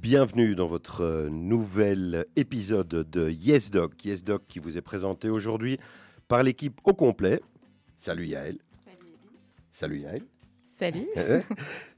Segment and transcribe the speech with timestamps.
[0.00, 4.02] Bienvenue dans votre euh, nouvel épisode de Yes Doc.
[4.04, 5.78] Yes Doc qui vous est présenté aujourd'hui
[6.28, 7.40] par l'équipe au complet.
[7.98, 8.58] Salut Yael.
[9.72, 10.22] Salut Yael.
[10.78, 11.06] Salut.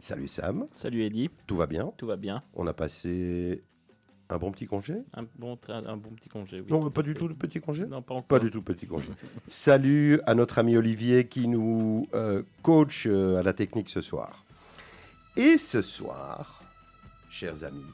[0.01, 0.67] Salut Sam.
[0.73, 1.31] Salut Eddie.
[1.47, 2.43] Tout va bien Tout va bien.
[2.55, 3.63] On a passé
[4.29, 6.67] un bon petit congé Un bon, tra- un bon petit congé, oui.
[6.71, 8.25] Non, pas du tout le petit congé Non, pas encore.
[8.27, 9.09] Pas du tout petit congé.
[9.47, 14.45] Salut à notre ami Olivier qui nous euh, coach euh, à la technique ce soir.
[15.37, 16.62] Et ce soir,
[17.33, 17.87] chers amis,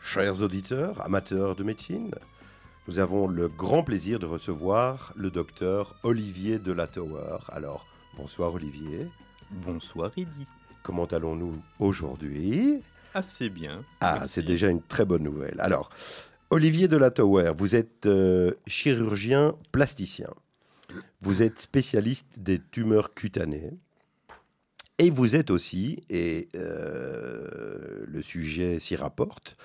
[0.00, 2.12] chers auditeurs, amateurs de médecine,
[2.86, 7.38] nous avons le grand plaisir de recevoir le docteur Olivier de la Tower.
[7.48, 7.84] Alors,
[8.16, 9.08] bonsoir Olivier.
[9.50, 10.46] Bonsoir Eddy.
[10.84, 12.80] Comment allons-nous aujourd'hui?
[13.12, 13.84] Assez bien.
[14.00, 15.60] Ah, c'est déjà une très bonne nouvelle.
[15.60, 15.90] Alors,
[16.50, 20.30] Olivier de la Tower, vous êtes euh, chirurgien plasticien.
[21.22, 23.72] Vous êtes spécialiste des tumeurs cutanées.
[25.02, 29.56] Et vous êtes aussi, et euh, le sujet s'y rapporte,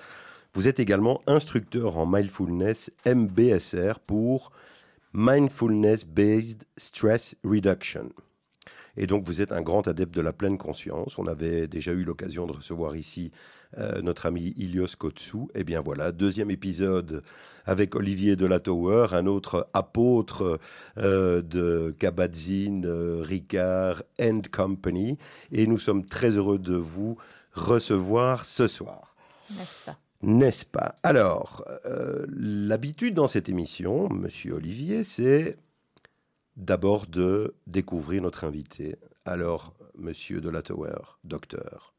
[0.54, 4.50] vous êtes également instructeur en mindfulness MBSR pour
[5.12, 8.08] Mindfulness Based Stress Reduction.
[8.96, 11.18] Et donc, vous êtes un grand adepte de la pleine conscience.
[11.18, 13.30] On avait déjà eu l'occasion de recevoir ici
[13.78, 15.48] euh, notre ami Ilios Kotsou.
[15.54, 17.22] Et bien voilà, deuxième épisode
[17.66, 20.58] avec Olivier de la Tower, un autre apôtre
[20.98, 25.18] euh, de Kabat-Zinn, euh, Ricard and Company.
[25.52, 27.18] Et nous sommes très heureux de vous
[27.52, 29.14] recevoir ce soir.
[29.50, 29.98] N'est-ce pas?
[30.22, 30.96] N'est-ce pas?
[31.02, 31.62] Alors,
[32.38, 35.58] l'habitude dans cette émission, Monsieur Olivier, c'est
[36.56, 38.96] d'abord de découvrir notre invité.
[39.24, 41.94] Alors, Monsieur de la Tower, docteur,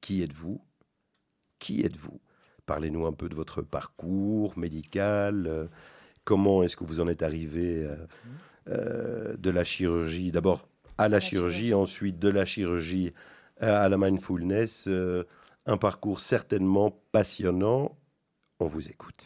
[0.00, 0.60] qui êtes-vous?
[1.58, 2.20] Qui êtes-vous?
[2.66, 5.46] Parlez-nous un peu de votre parcours médical.
[5.46, 5.66] euh,
[6.24, 7.96] comment est-ce que vous en êtes arrivé euh,
[8.68, 10.32] euh, de la chirurgie?
[10.32, 10.68] D'abord
[10.98, 11.74] à la la chirurgie, chirurgie.
[11.74, 13.12] ensuite de la chirurgie
[13.62, 14.86] euh, à la mindfulness.
[14.88, 15.24] euh,
[15.66, 17.96] un parcours certainement passionnant.
[18.60, 19.24] On vous écoute.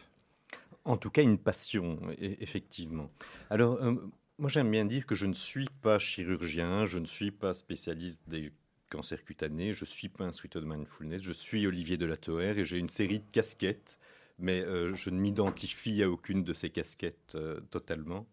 [0.84, 3.10] En tout cas, une passion, e- effectivement.
[3.50, 3.94] Alors, euh,
[4.40, 8.26] moi j'aime bien dire que je ne suis pas chirurgien, je ne suis pas spécialiste
[8.26, 8.52] des
[8.88, 12.64] cancers cutanés, je suis pas instructeur de mindfulness, je suis Olivier de la Toer et
[12.64, 13.98] j'ai une série de casquettes,
[14.38, 18.26] mais euh, je ne m'identifie à aucune de ces casquettes euh, totalement.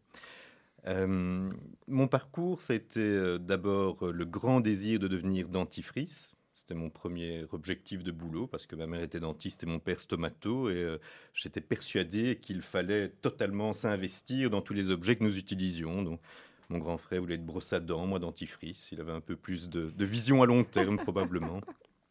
[0.85, 1.51] Euh,
[1.87, 2.59] mon parcours,
[2.97, 6.36] euh, d'abord le grand désir de devenir dentifrice.
[6.67, 10.01] C'était mon premier objectif de boulot parce que ma mère était dentiste et mon père
[10.01, 10.97] stomato et euh,
[11.33, 16.03] j'étais persuadé qu'il fallait totalement s'investir dans tous les objets que nous utilisions.
[16.03, 16.19] Donc,
[16.67, 18.89] mon grand frère voulait être brosse à dents, moi dentifrice.
[18.91, 21.61] Il avait un peu plus de, de vision à long terme probablement.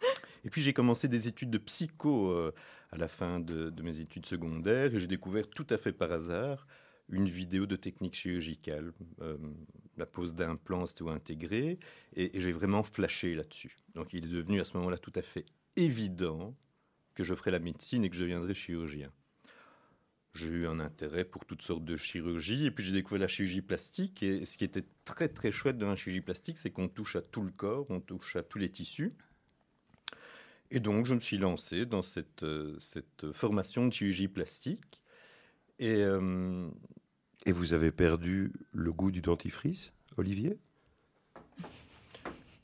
[0.46, 2.54] Et puis j'ai commencé des études de psycho euh,
[2.92, 6.12] à la fin de, de mes études secondaires et j'ai découvert tout à fait par
[6.12, 6.66] hasard
[7.08, 9.36] une vidéo de technique chirurgicale, euh,
[9.96, 11.78] la pose d'implants ou intégré,
[12.14, 13.76] et, et j'ai vraiment flashé là-dessus.
[13.94, 15.44] Donc il est devenu à ce moment-là tout à fait
[15.76, 16.54] évident
[17.14, 19.10] que je ferais la médecine et que je deviendrais chirurgien.
[20.34, 23.62] J'ai eu un intérêt pour toutes sortes de chirurgies, et puis j'ai découvert la chirurgie
[23.62, 27.16] plastique, et ce qui était très très chouette dans la chirurgie plastique, c'est qu'on touche
[27.16, 29.14] à tout le corps, on touche à tous les tissus.
[30.70, 35.00] Et donc je me suis lancé dans cette, euh, cette formation de chirurgie plastique.
[35.78, 36.68] Et euh,
[37.46, 40.58] Et vous avez perdu le goût du dentifrice, Olivier?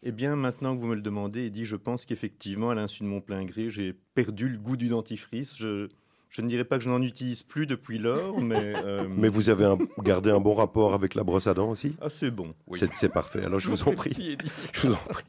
[0.02, 3.08] Eh bien, maintenant que vous me le demandez, Eddy, je pense qu'effectivement, à l'insu de
[3.08, 5.56] mon plein gré, j'ai perdu le goût du dentifrice.
[5.56, 5.88] Je,
[6.28, 8.74] je ne dirais pas que je n'en utilise plus depuis lors, mais...
[8.84, 11.94] euh, Mais vous avez un- gardé un bon rapport avec la brosse à dents aussi?
[12.00, 12.80] Ah, c'est bon, oui.
[12.80, 13.44] C'est- C'est parfait.
[13.44, 14.10] Alors je vous en prie.
[14.10, 14.50] Merci, Eddy.
[14.72, 15.24] Je vous en prie.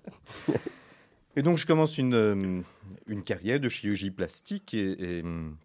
[1.35, 2.61] Et donc, je commence une, euh,
[3.07, 5.55] une carrière de chirurgie plastique et, et, hum,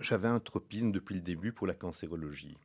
[0.00, 2.56] j'avais un tropisme depuis le début pour la cancérologie.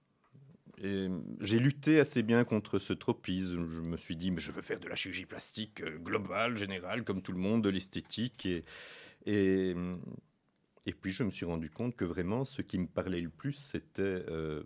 [0.84, 3.68] Hum, j'ai lutté assez bien contre ce tropisme.
[3.70, 7.04] Je me suis dit, mais je veux faire de la chirurgie plastique euh, globale, générale,
[7.04, 8.46] comme tout le monde, de l'esthétique.
[8.46, 8.64] Et,
[10.86, 13.54] et, puis, je me suis rendu compte que vraiment, ce qui me parlait le plus,
[13.54, 14.64] c'était euh,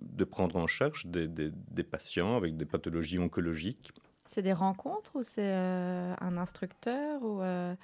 [0.00, 3.92] de prendre en charge des, patients avec des pathologies oncologiques.
[4.26, 7.74] C'est des rencontres ou c'est euh, un instructeur ou, euh,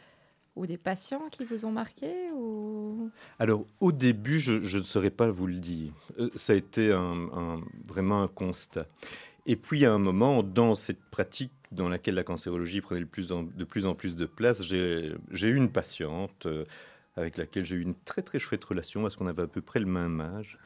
[0.57, 3.11] ou des patients qui vous ont marqué ou...
[3.39, 5.93] Alors, au début, je, ne saurais pas vous le dire.
[6.19, 8.87] Euh, ça a été un, vraiment un constat.
[9.47, 13.33] Et puis, à un moment, dans cette pratique dans laquelle la cancérologie prenait le plus
[13.33, 16.65] en- de plus en plus de place, j'ai j'ai eu une patiente euh,
[17.17, 19.81] avec laquelle j'ai eu une très très chouette relation parce qu'on avait à peu près
[19.81, 20.59] le même âge.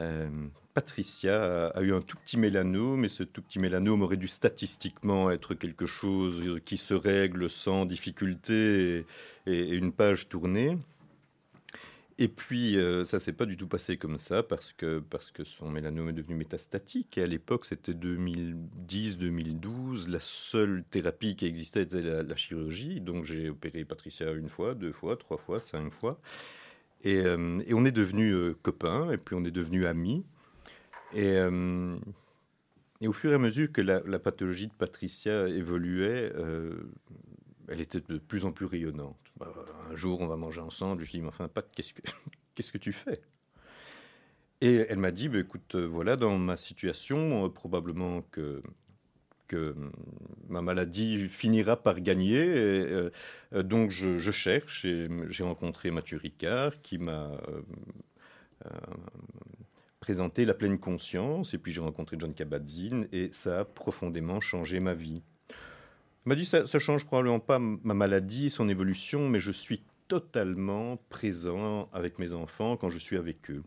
[0.00, 0.28] Euh,
[0.74, 5.30] Patricia a, eu un tout petit mélanome, et ce tout petit mélanome aurait dû statistiquement
[5.30, 9.06] être quelque chose qui se règle sans difficulté
[9.46, 10.76] et, et une page tournée.
[12.20, 15.42] Et puis, euh, ça s'est pas du tout passé comme ça parce que, parce que
[15.42, 17.16] son mélanome est devenu métastatique.
[17.16, 20.10] Et à l'époque, c'était 2010-2012.
[20.10, 23.00] La seule thérapie qui existait était la, chirurgie.
[23.00, 26.20] Donc, j'ai opéré Patricia une fois, deux fois, trois fois, cinq fois.
[27.02, 30.24] Et, euh, et on est devenus euh, copains et puis on est devenus amis.
[31.12, 31.38] Et,
[33.00, 36.32] et, au fur et à mesure que la, pathologie de Patricia évoluait,
[37.70, 39.16] elle était de plus en plus rayonnante.
[39.36, 39.52] Bah,
[39.90, 41.04] un jour, on va manger ensemble.
[41.04, 41.92] Je dis, mais enfin, Pat, qu'est-ce
[42.72, 43.20] que, tu fais?
[44.60, 48.62] Et elle m'a dit, bah, écoute, euh, voilà, dans ma situation, euh, probablement que,
[49.50, 49.74] que
[50.48, 52.38] ma maladie finira par gagner.
[52.38, 53.10] Euh,
[53.52, 57.32] donc, je, cherche et j'ai rencontré Mathieu Ricard qui m'a
[59.98, 61.52] présenté La pleine conscience.
[61.52, 65.22] Et puis, j'ai rencontré John Kabat-Zinn et ça a profondément changé ma vie.
[65.50, 69.82] Il m'a dit ça, ça change probablement pas ma maladie, son évolution, mais je suis
[70.08, 73.62] totalement présent avec mes enfants quand je suis avec eux.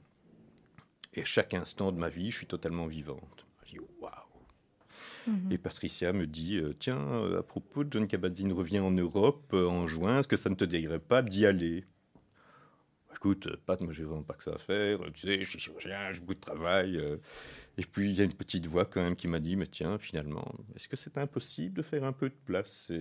[1.13, 3.45] Et chaque instant de ma vie, je suis totalement vivante.
[3.65, 4.22] Je dis waouh.
[5.27, 5.51] Mhm.
[5.51, 9.51] Et Patricia me dit euh, Tiens, euh, à propos de John Kabat-Zinn revient en Europe
[9.53, 11.85] euh, en juin, est-ce que ça ne te dirait pas d'y aller?
[13.15, 14.99] Écoute, Pat, moi j'ai vraiment pas que ça à faire.
[15.13, 17.01] Tu sais, je suis chirurgien, j'ai beaucoup de travail.
[17.77, 19.97] Et puis il y a une petite voix quand même qui m'a dit, mais tiens,
[19.97, 22.91] finalement, est-ce que c'est impossible de faire un peu de place?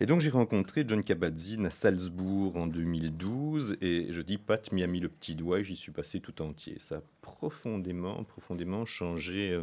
[0.00, 0.06] Et...
[0.06, 4.88] donc j'ai rencontré John Kabat-Zinn à Salzbourg en 2012 et je dis, Pat m'y a
[4.88, 6.78] mis le petit doigt et j'y suis passé tout entier.
[6.80, 9.56] Ça a profondément, profondément changé,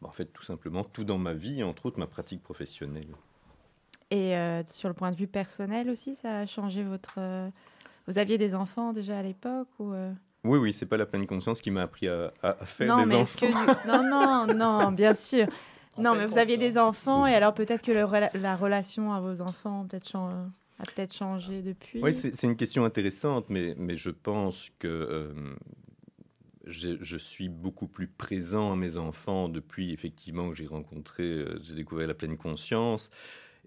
[0.00, 3.08] bah, en fait, tout simplement tout dans ma vie, entre autres ma pratique professionnelle.
[4.10, 7.14] Et euh, sur le point de vue personnel aussi, ça a changé votre...
[7.18, 7.48] Euh,
[8.06, 9.92] vous aviez des enfants déjà à l'époque ou
[10.46, 12.32] oui, oui, c'est pas la pleine conscience qui m'a appris à,
[12.64, 13.46] faire des enfants.
[13.86, 15.46] non, non, non, bien sûr.
[15.98, 19.86] non, mais vous aviez des enfants et alors peut-être que la relation à vos enfants
[19.88, 19.98] peut
[20.78, 22.00] a peut-être changé depuis?
[22.02, 25.32] Oui, c'est une question intéressante, mais, mais je pense que euh,
[26.66, 31.74] je suis beaucoup plus présent à mes enfants depuis effectivement que j'ai rencontré, euh, j'ai
[31.74, 33.10] découvert la pleine conscience.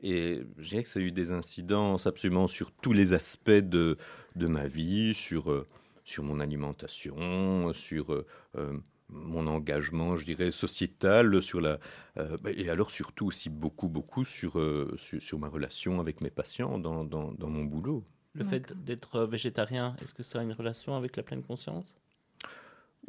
[0.01, 3.97] Et je dirais que ça a eu des incidences absolument sur tous les aspects de,
[4.35, 5.67] de ma vie, sur euh,
[6.05, 8.79] sur mon alimentation, sur euh,
[9.09, 11.79] mon engagement, je dirais, sociétal, sur la,
[12.17, 14.59] euh, bah, et alors surtout aussi beaucoup, beaucoup sur,
[14.97, 18.03] sur, ma relation avec mes patients dans, dans, dans mon boulot.
[18.33, 21.95] Le fait d'être végétarien, est-ce que ça a une relation avec la pleine conscience?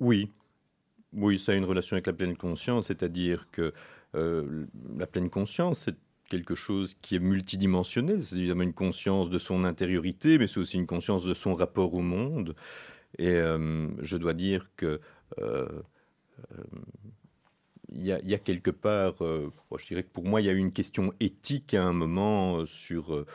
[0.00, 0.30] Oui.
[1.12, 3.72] Oui, ça a une relation avec la pleine conscience, c'est-à-dire que
[4.12, 5.96] la pleine conscience, c'est
[6.30, 8.24] quelque chose qui est multidimensionnel.
[8.24, 11.92] C'est évidemment une conscience de son intériorité, mais c'est aussi une conscience de son rapport
[11.92, 12.54] au monde.
[13.18, 15.00] Et euh, je dois dire que
[15.40, 15.68] euh,
[16.52, 16.64] euh,
[17.92, 20.70] il y, a quelque part, je dirais que pour moi, il y a eu une
[20.70, 23.26] question éthique à un moment sur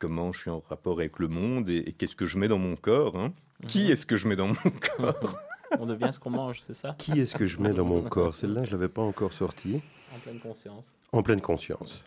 [0.00, 2.74] comment je suis en rapport avec le monde et, qu'est-ce que je mets dans mon
[2.74, 3.16] corps.
[3.16, 3.32] Hein.
[3.68, 3.90] Qui mhm.
[3.92, 4.54] est-ce que je mets dans mon
[4.98, 5.38] corps
[5.78, 6.96] On devient ce qu'on mange, c'est ça?
[6.98, 8.34] Qui est-ce que je mets dans mon corps?
[8.34, 9.80] Celle-là, je ne l'avais pas encore sortie.
[10.12, 10.92] En pleine conscience.
[11.12, 12.04] En pleine conscience.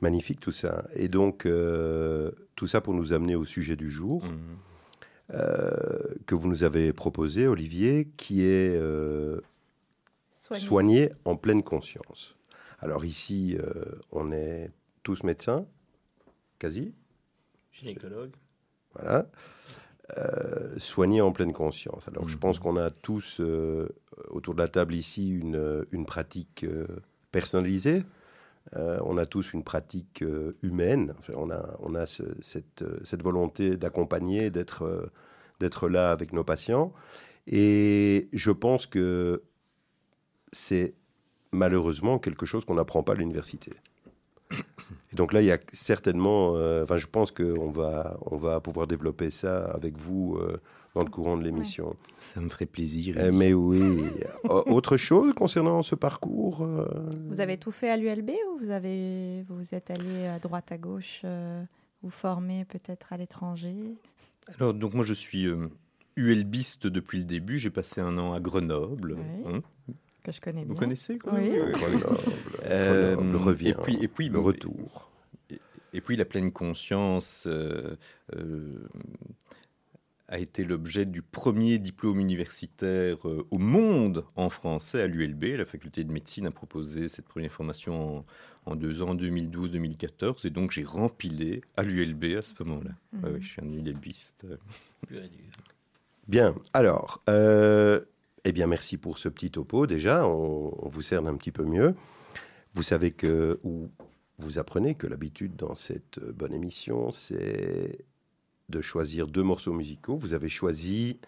[0.00, 0.84] Magnifique tout ça.
[0.94, 1.46] Et donc,
[2.56, 4.24] tout ça pour nous amener au sujet du jour.
[4.24, 4.56] Mhm.
[5.32, 5.70] Euh,
[6.26, 9.40] que vous nous avez proposé, Olivier, qui est euh,
[10.34, 11.10] soigné.
[11.24, 12.36] en pleine conscience.
[12.80, 14.70] Alors ici, euh, on est
[15.02, 15.66] tous médecins,
[16.58, 16.92] quasi.
[17.74, 18.32] Gynécologue.
[18.94, 19.26] Voilà.
[20.78, 22.08] soigné en pleine conscience.
[22.08, 22.62] Alors je pense mhm.
[22.62, 23.40] qu'on a tous
[24.28, 26.64] autour de la table ici une, une pratique
[27.32, 28.04] personnalisée.
[28.76, 30.24] on a tous une pratique
[30.62, 31.14] humaine.
[31.34, 35.10] on a, on a cette, cette, volonté d'accompagner, d'être
[35.60, 36.92] d'être là avec nos patients.
[37.46, 39.42] Et je pense que
[40.52, 40.94] c'est
[41.52, 43.72] malheureusement quelque chose qu'on n'apprend pas à l'université.
[45.14, 48.58] Et donc là, il y a certainement, euh, enfin, je pense qu'on va, on va
[48.58, 50.60] pouvoir développer ça avec vous euh,
[50.96, 51.94] dans le courant de l'émission.
[52.18, 53.16] Ça me ferait plaisir.
[53.20, 54.06] Eh, mais oui.
[54.48, 56.88] Autre chose concernant ce parcours euh?
[57.28, 60.78] Vous avez tout fait à l'ULB ou vous avez, vous êtes allé à droite à
[60.78, 61.22] gauche,
[62.02, 63.76] vous former peut-être à l'étranger?
[64.58, 65.68] Alors, donc moi, je suis euh,
[66.16, 67.60] ULBiste depuis le début.
[67.60, 69.16] J'ai passé un an à Grenoble.
[69.46, 69.60] Hein.
[70.24, 70.80] Que je connais Vous bien.
[70.80, 72.18] connaissez Grenoble Oui, Grenoble.
[72.64, 73.68] Euh, revient.
[73.68, 75.10] Et puis, et puis le retour.
[75.92, 77.94] Et, puis la pleine conscience euh,
[80.26, 85.44] a été l'objet du premier diplôme universitaire au monde en français à l'ULB.
[85.56, 88.26] La faculté de médecine a proposé cette première formation en,
[88.66, 90.46] en deux ans, 2012-2014.
[90.46, 92.90] Et donc, j'ai rempilé à l'ULB à ce moment-là.
[93.12, 93.40] Mhm.
[93.40, 94.46] je suis un ULBiste.
[96.28, 96.54] Bien.
[96.72, 98.00] Alors, euh,
[98.44, 99.86] eh bien, merci pour ce petit topo.
[99.86, 101.94] Déjà, on, vous cerne un petit peu mieux.
[102.74, 103.88] Vous savez que, ou
[104.38, 108.04] vous apprenez que l'habitude dans cette bonne émission, c'est
[108.68, 110.16] de choisir deux morceaux musicaux.
[110.16, 111.18] Vous avez choisi,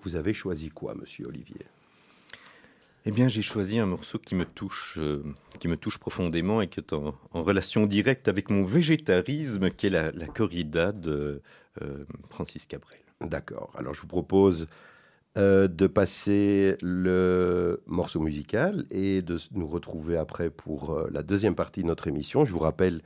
[0.00, 1.62] vous avez choisi quoi, Monsieur Olivier?
[3.06, 5.22] Eh bien, j'ai choisi un morceau qui me touche, euh,
[5.60, 9.88] qui me touche profondément et qui est en, en relation directe avec mon végétarisme, qui
[9.88, 11.42] est la, la corrida de
[11.82, 13.00] euh, Francis Cabrel.
[13.20, 13.72] D'accord.
[13.76, 14.68] Alors, je vous propose
[15.36, 21.56] euh, de passer le morceau musical et de nous retrouver après pour euh, la deuxième
[21.56, 22.44] partie de notre émission.
[22.44, 23.02] Je vous rappelle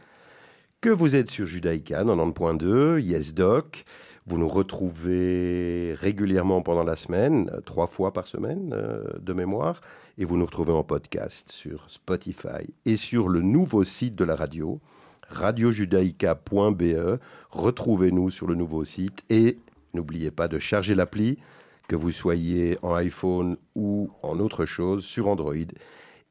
[0.82, 3.86] que vous êtes sur Judaïka 90.2, Yes Doc.
[4.26, 8.76] Vous nous retrouvez régulièrement pendant la semaine, euh, trois fois par semaine
[9.18, 9.80] de mémoire,
[10.18, 14.36] et vous nous retrouvez en podcast sur Spotify et sur le nouveau site de la
[14.36, 14.82] radio,
[15.30, 17.20] radiojudaïka.be.
[17.48, 19.56] Retrouvez-nous sur le nouveau site et
[19.94, 21.38] n'oubliez pas de charger l'appli,
[21.88, 25.54] que vous soyez en iPhone ou en autre chose, sur Android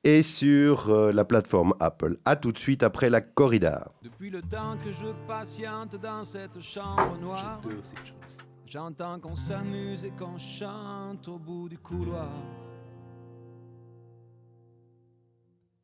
[0.03, 2.17] et sur euh, la plateforme Apple.
[2.23, 3.91] A tout de suite après la corrida.
[4.03, 7.59] Depuis le temps que je patiente dans cette chambre noire,
[8.65, 12.31] j'entends qu'on s'amuse et qu'on chante au bout du couloir.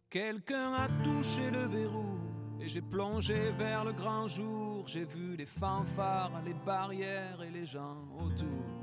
[0.10, 2.20] Quelqu'un a touché le verrou
[2.62, 4.84] et j'ai plongé vers le grand jour.
[4.86, 8.83] J'ai vu les fanfares, les barrières et les gens autour.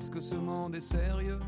[0.00, 1.38] Est-ce que ce monde est sérieux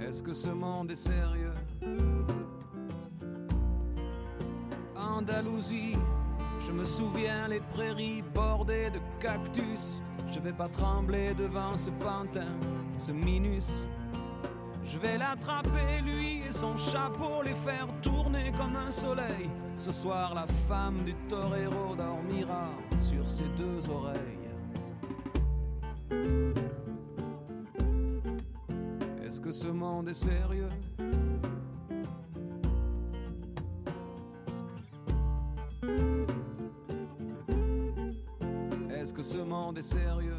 [0.00, 1.54] Est-ce que ce monde est sérieux
[4.96, 5.94] Andalousie,
[6.60, 10.02] je me souviens les prairies bordées de cactus.
[10.26, 12.58] Je vais pas trembler devant ce pantin,
[12.98, 13.84] ce minus.
[14.92, 19.48] Je vais l'attraper, lui et son chapeau, les faire tourner comme un soleil.
[19.78, 22.68] Ce soir, la femme du torero dormira
[22.98, 24.50] sur ses deux oreilles.
[29.24, 30.68] Est-ce que ce monde est sérieux?
[38.90, 40.38] Est-ce que ce monde est sérieux?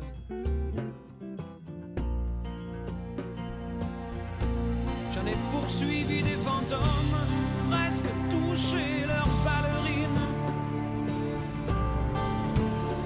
[8.54, 10.28] Touché leurs ballerines.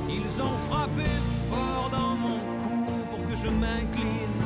[0.09, 1.09] Ils ont frappé
[1.49, 4.41] fort dans mon cou pour que je m'incline.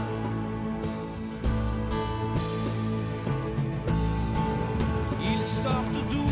[5.24, 6.28] Ils sortent d'où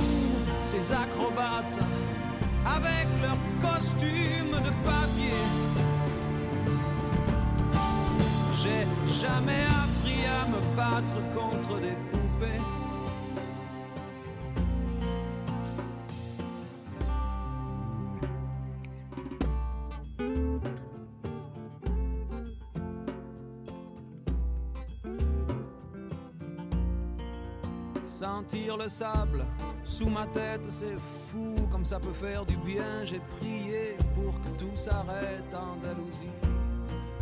[0.63, 1.79] ces acrobates
[2.65, 5.45] avec leurs costumes de papier.
[8.61, 8.85] J'ai
[9.21, 12.78] jamais appris à me battre contre des poupées.
[28.49, 29.45] Sentir le sable
[29.85, 33.03] sous ma tête, c'est fou comme ça peut faire du bien.
[33.03, 36.33] J'ai prié pour que tout s'arrête en Andalousie.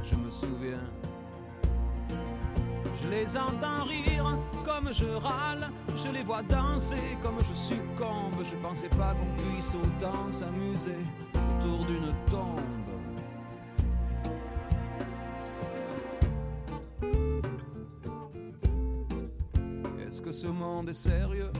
[0.03, 0.85] Je me souviens.
[3.01, 8.41] Je les entends rire comme je râle, je les vois danser comme je succombe.
[8.49, 10.95] Je pensais pas qu'on puisse autant s'amuser
[11.59, 12.76] autour d'une tombe.
[20.37, 21.51] Ce monde est sérieux.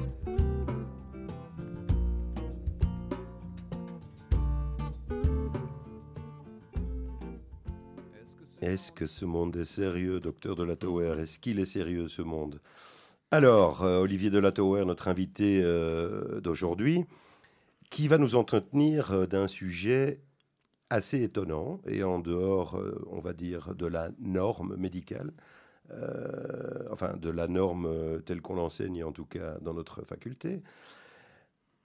[8.62, 11.16] Est-ce que ce monde est sérieux, docteur de la Tower?
[11.20, 12.62] Est-ce qu'il est sérieux, ce monde?
[13.32, 17.06] Alors, euh, Olivier de la Tower, notre invité euh, d'aujourd'hui,
[17.90, 20.22] qui va nous entretenir euh, d'un sujet
[20.92, 25.34] assez étonnant et en dehors, on va dire, de la norme médicale,
[25.92, 30.62] euh, enfin de la norme euh, telle qu'on l'enseigne en tout cas dans notre faculté,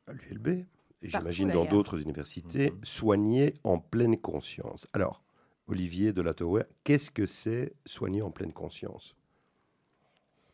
[0.07, 4.87] à l'ULB, et j'imagine dans d'autres universités, soigner en pleine conscience.
[4.93, 5.23] Alors,
[5.69, 9.15] Olivier de la Tower, qu'est-ce que c'est soigner en pleine conscience?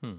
[0.03, 0.15] Hmm.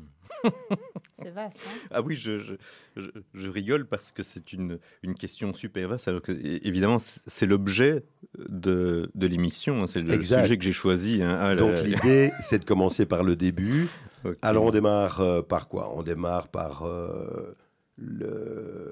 [1.22, 1.58] C'est vaste.
[1.66, 2.54] Hein Ah oui, je, je,
[2.96, 6.08] je, je rigole parce que c'est une, une question super vaste.
[6.08, 8.04] Alors que, évidemment, c'est l'objet
[8.38, 9.84] de, de l'émission.
[9.84, 10.44] hein, C'est le Exact.
[10.44, 11.22] sujet que j'ai choisi.
[11.22, 11.38] hein.
[11.42, 13.88] Ah Donc l'idée, c'est de commencer par le début.
[14.42, 15.94] Alors on démarre euh, par quoi?
[15.96, 17.56] On démarre par euh,
[17.98, 18.92] le-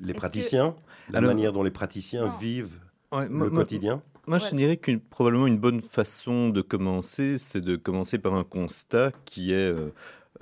[0.00, 0.74] les que- praticiens,
[1.10, 2.36] la Alors- manière dont les praticiens Non.
[2.38, 2.78] vivent
[3.12, 4.02] Ouais, le moi- quotidien.
[4.26, 4.48] Moi, Ouais.
[4.50, 9.12] je dirais que probablement une bonne façon de commencer, c'est de commencer par un constat
[9.24, 9.90] qui est euh,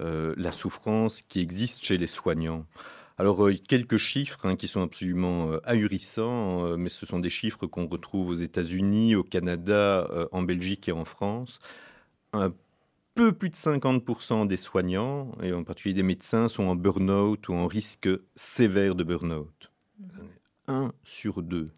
[0.00, 2.66] euh, la souffrance qui existe chez les soignants.
[3.18, 7.30] Alors, euh, quelques chiffres hein, qui sont absolument euh, ahurissants, euh, mais ce sont des
[7.30, 11.58] chiffres qu'on retrouve aux États-Unis, au Canada, en Belgique et en France.
[12.32, 12.52] Un
[13.14, 17.54] peu plus de 50% des soignants, et en particulier des médecins, sont en burn-out ou
[17.54, 19.70] en risque sévère de burn-out.
[20.66, 21.70] Un sur deux.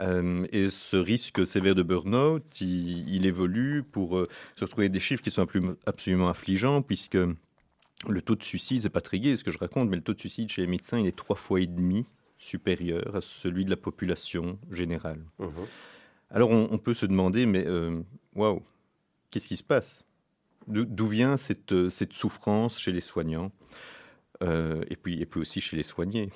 [0.00, 5.00] Euh, et ce risque sévère de burn-out, il, il évolue pour euh, se retrouver des
[5.00, 5.46] chiffres qui sont
[5.86, 7.18] absolument, affligeants, puisque
[8.08, 10.14] le taux de suicide, c'est pas très gai ce que je raconte, mais le taux
[10.14, 12.06] de suicide chez les médecins, il est trois fois et demi
[12.38, 15.22] supérieur à celui de la population générale.
[15.38, 15.48] Mhm.
[16.30, 18.02] Alors on, on peut se demander, mais euh,
[18.34, 18.62] waouh,
[19.30, 20.04] qu'est-ce qui se passe?
[20.66, 23.52] D'où vient cette, cette souffrance chez les soignants?
[24.42, 26.30] Euh, et, puis, et puis aussi chez les soignés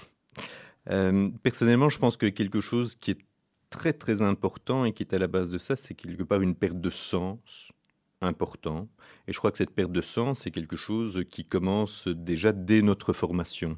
[0.91, 3.19] Euh, Personnellement, je pense que quelque chose qui est
[3.71, 6.55] très très important et qui est à la base de ça, c'est quelque part une
[6.55, 7.71] perte de sens
[8.21, 8.89] important.
[9.27, 12.83] Et je crois que cette perte de sens, c'est quelque chose qui commence déjà dès
[12.83, 13.77] notre formation.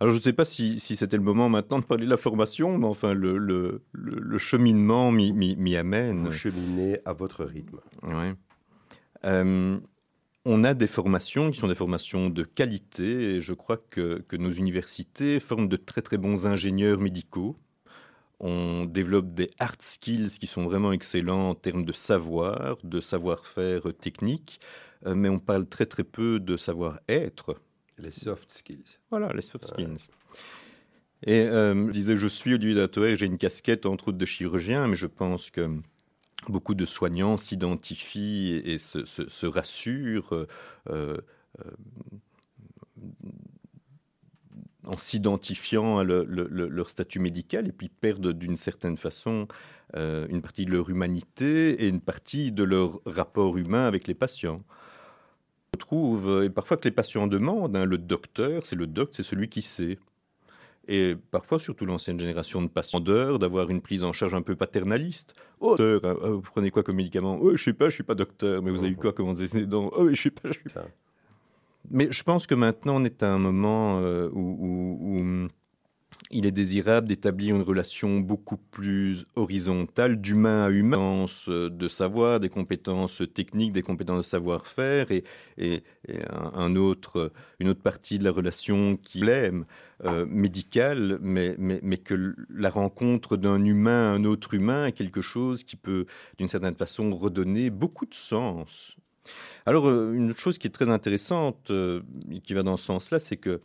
[0.00, 2.16] Alors je ne sais pas si, si c'était le moment maintenant de parler de la
[2.16, 6.26] formation, mais enfin le, le, le, le cheminement m'y- amène.
[6.26, 7.78] Vous cheminez à votre rythme.
[8.02, 8.34] Ouais.
[9.24, 9.78] Euh,
[10.44, 14.36] on a des formations qui sont des formations de qualité et je crois que, que
[14.36, 17.56] nos universités forment de très très bons ingénieurs médicaux.
[18.40, 23.82] On développe des hard skills qui sont vraiment excellents en termes de savoir, de savoir-faire
[23.98, 24.60] technique,
[25.06, 27.56] euh, mais on parle très très peu de savoir-être.
[27.98, 28.98] Les soft skills.
[29.10, 29.96] Voilà, les soft skills.
[31.26, 34.88] Et euh, je disais, je suis Olivier Datoé, j'ai une casquette entre autres de chirurgien,
[34.88, 35.70] mais je pense que
[36.48, 40.46] beaucoup de soignants s'identifient et, et se, se- se rassurent euh,
[40.90, 41.16] euh,
[44.86, 49.48] en s'identifiant à le- le- le- leur statut médical et puis perdent d'une certaine façon
[49.96, 54.14] euh, une partie de leur humanité et une partie de leur rapport humain avec les
[54.14, 54.62] patients
[55.74, 59.22] retrouve, euh, et parfois que les patients demandent, hein, le docteur, c'est le doc, c'est
[59.22, 59.98] celui qui sait.
[60.86, 65.34] Et parfois, surtout l'ancienne génération de patients, d'avoir une prise en charge un peu paternaliste.
[65.60, 67.38] Oh, docteur, hein, vous prenez quoi comme médicament?
[67.40, 69.90] Oh, je sais pas, je suis pas docteur, mais vous avez eu quoi comme antécédent?
[69.96, 70.86] Oh, je sais pas, je sais pas.
[71.90, 75.48] Mais je pense que maintenant, on est à un moment euh, où, hum,
[76.30, 82.40] il est désirable d'établir une relation beaucoup plus horizontale, d'humain à humain, euh, de savoir,
[82.40, 85.24] des compétences techniques, des compétences de savoir-faire, et,
[86.30, 89.66] un, autre, une autre partie de la relation qui l'aime,
[90.04, 95.22] euh, médicale, mais, mais, que la rencontre d'un humain à un autre humain est quelque
[95.22, 96.06] chose qui peut,
[96.38, 98.96] d'une certaine façon, redonner beaucoup de sens.
[99.66, 103.18] Alors, euh, une chose qui est très intéressante euh, et qui va dans ce sens-là,
[103.18, 103.62] c'est que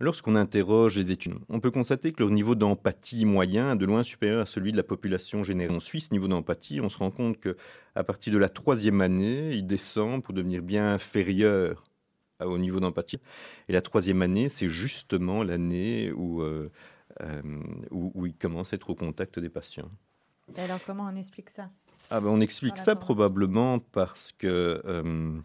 [0.00, 4.02] lorsqu'on interroge les étudiants, on peut constater que leur niveau d'empathie moyen est de loin
[4.02, 5.76] supérieur à celui de la population générale.
[5.76, 7.56] En Suisse, niveau d'empathie, on se rend compte que
[7.94, 11.84] à partir de la troisième année, il descend pour devenir bien inférieur
[12.44, 13.20] au niveau d'empathie.
[13.68, 16.70] Et la troisième année, c'est justement l'année où, euh,
[17.20, 17.42] euh,
[17.90, 19.90] où, où il commence à être au contact des patients.
[20.56, 21.70] Alors, comment on explique ça?
[22.10, 25.40] Ah ben on explique ça probablement parce que euh,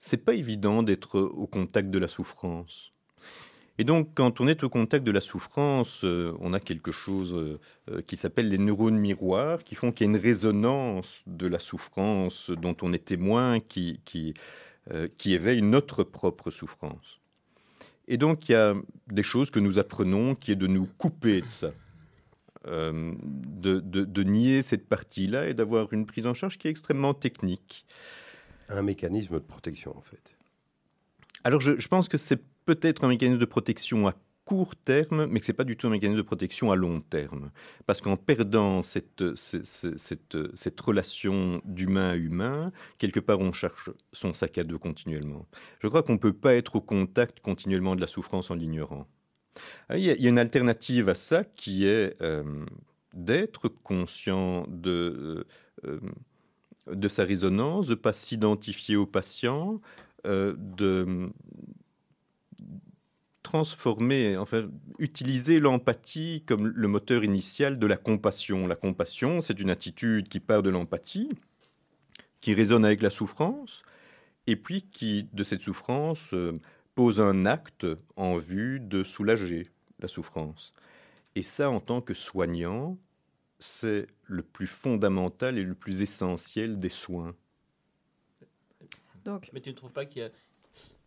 [0.00, 2.92] c'est pas évident d'être au contact de la souffrance.
[3.78, 7.34] Et donc, quand on est au contact de la souffrance, euh, on a quelque chose
[7.34, 7.58] euh,
[7.90, 11.58] euh, qui s'appelle les neurones miroirs, qui font qu'il y a une résonance de la
[11.58, 14.34] souffrance dont on est témoin, qui, qui,
[14.90, 17.20] euh, qui éveille notre propre souffrance.
[18.06, 18.74] Et donc, il y a
[19.06, 21.70] des choses que nous apprenons qui est de nous couper de ça.
[22.66, 26.70] Euh, de, de- de nier cette partie-là et d'avoir une prise en charge qui est
[26.70, 27.86] extrêmement technique.
[28.68, 30.36] Un mécanisme de protection, en fait.
[31.42, 35.40] Alors je, je pense que c'est peut-être un mécanisme de protection à court terme, mais
[35.40, 37.50] que ce n'est pas du tout un mécanisme de protection à long terme.
[37.86, 43.88] Parce qu'en perdant cette, cette, cette, cette relation d'humain à humain, quelque part on cherche
[44.12, 45.46] son sac à dos continuellement.
[45.78, 49.06] Je crois qu'on ne peut pas être au contact continuellement de la souffrance en l'ignorant.
[49.88, 52.64] Ah, Il y, a, une alternative à ça qui est euh,
[53.14, 55.46] d'être conscient de,
[55.84, 56.00] euh,
[56.86, 59.80] de sa résonance, de ne pas s'identifier au patient,
[60.26, 61.30] euh, de
[63.42, 68.66] transformer, enfin, utiliser l'empathie comme le moteur initial de la compassion.
[68.66, 71.30] La compassion, c'est une attitude qui part de l'empathie,
[72.40, 73.82] qui résonne avec la souffrance,
[74.46, 76.52] et puis qui, de cette souffrance, euh,
[77.00, 77.86] pose un acte
[78.16, 80.70] en vue de soulager la souffrance.
[81.34, 82.98] Et ça, en tant que soignant,
[83.58, 87.34] c'est le plus fondamental et le plus essentiel des soins.
[89.24, 90.28] Donc, Mais tu ne trouves pas qu'il y a,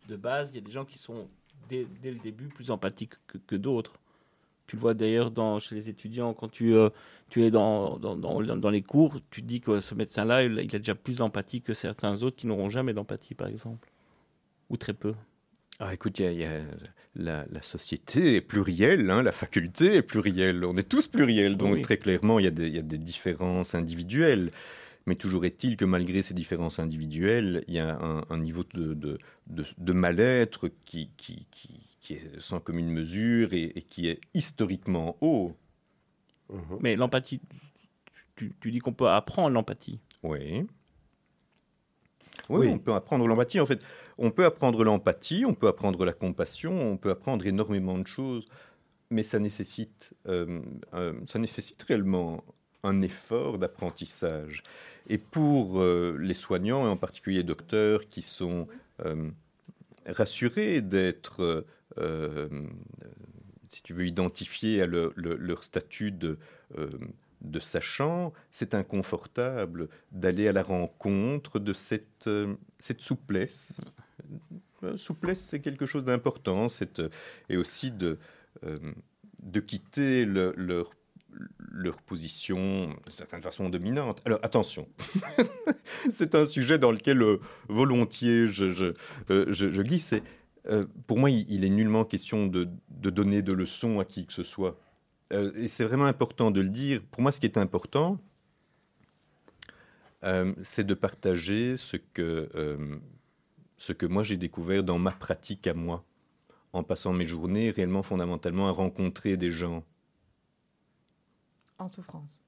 [0.08, 1.28] de base, il y a des gens qui sont
[1.68, 3.14] dès, le début plus empathiques
[3.46, 4.00] que, d'autres?
[4.66, 5.30] Tu le vois d'ailleurs
[5.60, 6.90] chez les étudiants, quand tu, euh,
[7.30, 10.96] tu es dans, dans, dans, les cours, tu dis que ce médecin-là, il, a déjà
[10.96, 13.88] plus d'empathie que certains autres qui n'auront jamais d'empathie, par exemple.
[14.70, 15.14] Ou très peu.
[15.80, 16.60] Ah, écoute, y a,
[17.16, 21.96] la, société est plurielle, hein, la faculté est plurielle, on est tous pluriels, donc très
[21.96, 24.50] clairement, il y, y, a des différences individuelles.
[25.06, 29.18] Mais toujours est-il que malgré ces différences individuelles, il y a un, niveau de, de,
[29.46, 35.54] de, mal-être qui, qui, qui, qui, est sans commune mesure et, qui est historiquement haut.
[36.48, 36.78] Mhm.
[36.80, 37.42] Mais l'empathie,
[38.34, 40.00] tu, tu dis qu'on peut apprendre l'empathie.
[40.22, 40.66] Oui.
[42.48, 43.60] Oui, on peut apprendre l'empathie.
[43.60, 43.82] En fait,
[44.18, 48.46] on peut apprendre l'empathie, on peut apprendre la compassion, on peut apprendre énormément de choses,
[49.10, 50.60] mais ça nécessite, euh,
[51.26, 52.44] ça nécessite réellement
[52.82, 54.62] un effort d'apprentissage.
[55.08, 58.68] Et pour euh, les soignants, et en particulier les docteurs, qui sont
[59.04, 59.30] euh,
[60.06, 61.64] rassurés d'être,
[63.68, 66.38] si tu veux, identifiés à leur statut de
[67.44, 73.74] de sachant, c'est inconfortable d'aller à la rencontre de cette, euh, cette souplesse.
[74.82, 76.66] Euh, souplesse, c'est quelque chose d'important,
[76.98, 77.08] euh,
[77.48, 78.18] et aussi de,
[79.42, 80.92] de quitter leur,
[82.06, 84.20] position, d'une certaine façon, dominante.
[84.24, 84.88] Alors attention,
[86.10, 87.22] c'est un sujet dans lequel
[87.68, 90.14] volontiers je, glisse.
[91.06, 94.42] pour moi, il, il, est nullement question de, donner de leçons à qui que ce
[94.42, 94.78] soit.
[95.32, 97.00] Euh, et c'est vraiment important de le dire.
[97.10, 98.18] Pour moi, ce qui est important,
[100.22, 102.98] euh, c'est de partager ce que, euh,
[103.76, 106.04] ce que moi j'ai découvert dans ma pratique à moi,
[106.72, 109.84] en passant mes journées réellement fondamentalement à rencontrer des gens.
[111.78, 112.40] En souffrance.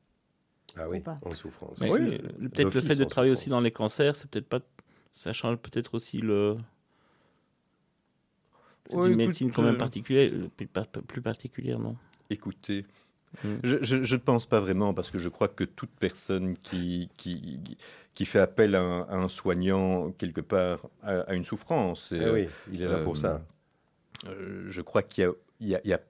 [0.77, 1.79] Ah oui, en souffrance.
[1.81, 4.61] oui, peut-être le fait de travailler aussi dans les cancers, c'est peut-être pas,
[5.12, 6.59] ça change peut-être aussi le.
[8.89, 10.31] C'est une médecine quand même particulière,
[11.09, 11.97] plus particulière, non?
[12.31, 13.06] Écouter mm.
[13.62, 17.61] Je ne pense pas vraiment, parce que je crois que toute personne qui, qui,
[18.14, 22.12] qui fait appel à un, soignant, quelque part, a, une souffrance.
[22.12, 23.42] Et, eh oui, il est là pour ça.
[24.27, 26.01] Euh, euh, je crois qu'il y, y, a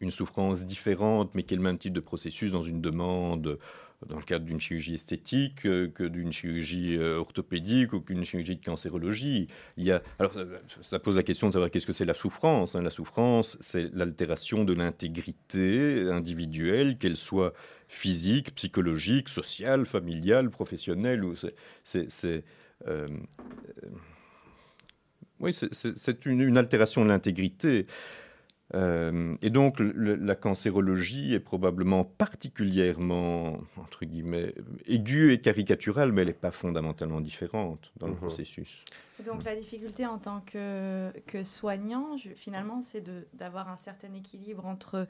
[0.00, 3.58] une souffrance différente, mais qui est le même type de processus dans une demande
[4.06, 8.56] dans le cadre d'une chirurgie esthétique euh, que d'une chirurgie euh, orthopédique ou qu'une chirurgie
[8.56, 9.48] de cancérologie.
[9.76, 10.32] Il y a, alors,
[10.82, 12.76] ça pose la question de savoir qu'est-ce que c'est la souffrance.
[12.76, 12.82] Hein.
[12.82, 17.52] La souffrance, c'est l'altération de l'intégrité individuelle, qu'elle soit
[17.88, 21.24] physique, psychologique, sociale, familiale, professionnelle.
[21.24, 21.34] Ou
[21.82, 22.44] c'est,
[22.86, 23.08] euh,
[25.40, 27.86] oui, c'est une, une, altération de l'intégrité.
[28.74, 34.54] Euh, et donc la cancérologie est probablement particulièrement, entre guillemets,
[34.86, 38.18] aiguë et caricaturale, mais elle n'est pas fondamentalement différente dans le mhm.
[38.18, 38.84] processus.
[39.24, 43.02] donc la difficulté en tant que, que soignant, finalement, c'est
[43.34, 45.06] d'avoir un certain équilibre entre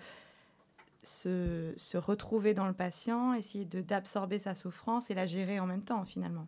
[1.03, 5.83] se, se, retrouver dans le patient, essayer d'absorber sa souffrance et la gérer en même
[5.83, 6.47] temps, finalement.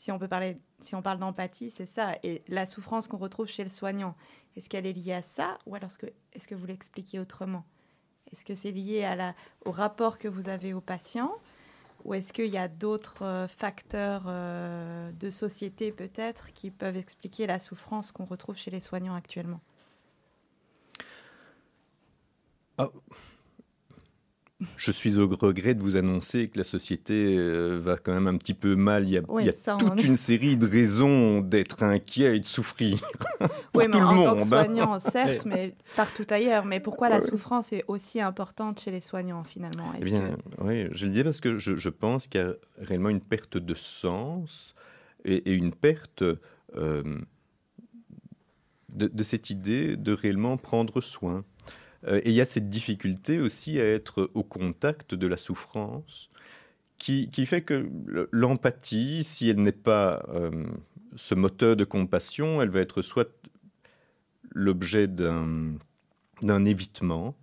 [0.00, 2.14] Si on peut parler, si on parle d'empathie, c'est ça.
[2.22, 4.16] Et la souffrance qu'on retrouve chez le soignant,
[4.56, 5.90] est-ce qu'elle est liée à ça ou alors
[6.32, 7.66] est-ce que, vous l'expliquez autrement?
[8.32, 9.06] Est-ce que c'est lié
[9.66, 11.30] au rapport que vous avez au patient
[12.06, 17.46] ou est-ce qu'il y a d'autres euh, facteurs euh, de société peut-être qui peuvent expliquer
[17.46, 19.60] la souffrance qu'on retrouve chez les soignants actuellement?
[22.78, 22.88] Ah,
[24.76, 28.36] je suis au regret de vous annoncer que la société euh, va quand même un
[28.36, 29.08] petit peu mal.
[29.08, 29.22] Il y a,
[29.76, 32.98] toute une série de raisons d'être inquiet et de souffrir.
[33.74, 34.44] oui, mais en tant que hein.
[34.44, 36.64] soignant, certes, mais partout ailleurs.
[36.64, 39.92] Mais pourquoi la souffrance est aussi importante chez les soignants finalement?
[39.98, 43.20] Eh bien, oui, je le dis parce que je, pense qu'il y a réellement une
[43.20, 44.74] perte de sens
[45.24, 46.22] et, une perte
[46.76, 47.18] euh,
[48.92, 51.44] de cette idée de réellement prendre soin.
[52.06, 56.30] Euh, et il y a cette difficulté aussi à être au contact de la souffrance
[57.00, 57.88] qui, fait que
[58.30, 60.66] l'empathie, si elle n'est pas euh,
[61.16, 63.30] ce moteur de compassion, elle va être soit
[64.50, 65.78] l'objet d'un
[66.66, 67.34] évitement,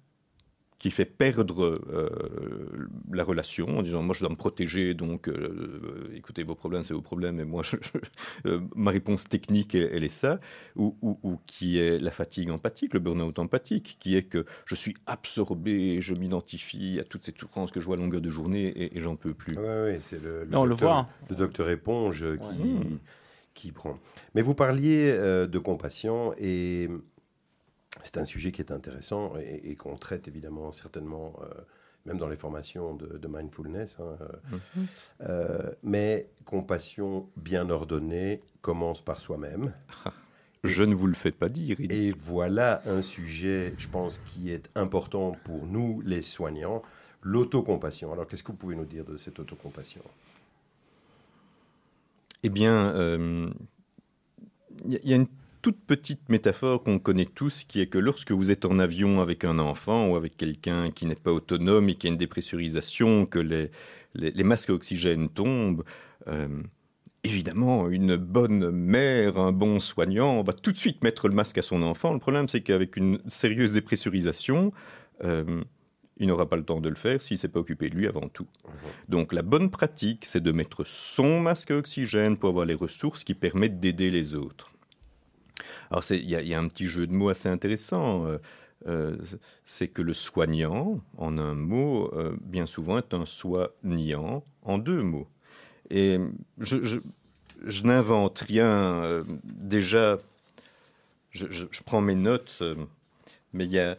[0.79, 6.11] qui fait perdre euh, la relation en disant moi je dois me protéger donc euh,
[6.15, 7.63] écoutez vos problèmes c'est vos problèmes et moi
[8.45, 10.39] euh, ma réponse technique elle, est ça.
[10.75, 14.93] Ou, ou, qui est la fatigue empathique le burn-out empathique qui est que je suis
[15.07, 18.99] absorbé je m'identifie à toutes ces souffrances que je vois à longueur de journée et,
[18.99, 19.57] j'en peux plus.
[19.57, 21.09] Oui, c'est le, le, docteur, le, voit.
[21.29, 22.99] le docteur éponge qui,
[23.53, 23.99] qui prend.
[24.35, 26.89] Mais vous parliez de compassion et
[28.03, 31.61] c'est un sujet qui est intéressant et, qu'on traite évidemment certainement, euh,
[32.05, 33.97] même dans les formations de, mindfulness.
[33.99, 34.87] Hein, euh, mhm.
[35.21, 39.73] euh, mais compassion bien ordonnée commence par soi-même.
[40.63, 41.77] Je ne vous le fais pas dire.
[41.79, 46.81] Et voilà un sujet, je pense, qui est important pour nous, les soignants,
[47.21, 48.11] l'autocompassion.
[48.11, 50.01] Alors, qu'est-ce que vous pouvez nous dire de cette autocompassion?
[52.43, 52.91] Eh bien,
[54.85, 55.27] il y, a une
[55.67, 59.43] toute petite métaphore qu'on connaît tous, qui est que lorsque vous êtes en avion avec
[59.43, 63.39] un enfant ou avec quelqu'un qui n'est pas autonome et qui a une dépressurisation, que
[63.39, 63.69] les,
[64.15, 65.83] les, masques à oxygène tombent,
[66.29, 66.47] euh,
[67.25, 71.61] évidemment, une bonne mère, un bon soignant va tout de suite mettre le masque à
[71.61, 72.13] son enfant.
[72.13, 74.71] Le problème, c'est qu'avec une sérieuse dépressurisation,
[75.25, 75.65] euh,
[76.15, 78.07] il n'aura pas le temps de le faire s'il ne s'est pas occupé de lui
[78.07, 78.47] avant tout.
[78.63, 78.69] Mmh.
[79.09, 83.25] Donc la bonne pratique, c'est de mettre son masque à oxygène pour avoir les ressources
[83.25, 84.71] qui permettent d'aider les autres.
[85.91, 88.25] Alors il y, a un petit jeu de mots assez intéressant.
[88.25, 88.37] Euh,
[88.87, 89.17] euh,
[89.65, 95.01] c'est que le soignant, en un mot, euh, bien souvent est un soignant en deux
[95.01, 95.27] mots.
[95.89, 96.19] Et
[96.59, 96.99] je,
[97.83, 99.23] n'invente rien.
[99.43, 100.19] déjà,
[101.31, 102.61] je, prends mes notes,
[103.53, 103.97] mais il y a.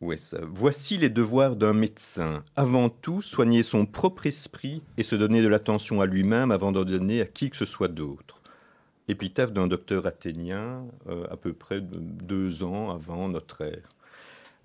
[0.00, 0.38] Ouais, ça.
[0.42, 2.42] Voici les devoirs d'un médecin.
[2.56, 6.84] Avant tout, soigner son propre esprit et se donner de l'attention à lui-même avant d'en
[6.84, 8.39] donner à qui que ce soit d'autre
[9.10, 13.88] épitaphe d'un docteur athénien euh, à peu près deux ans avant notre ère.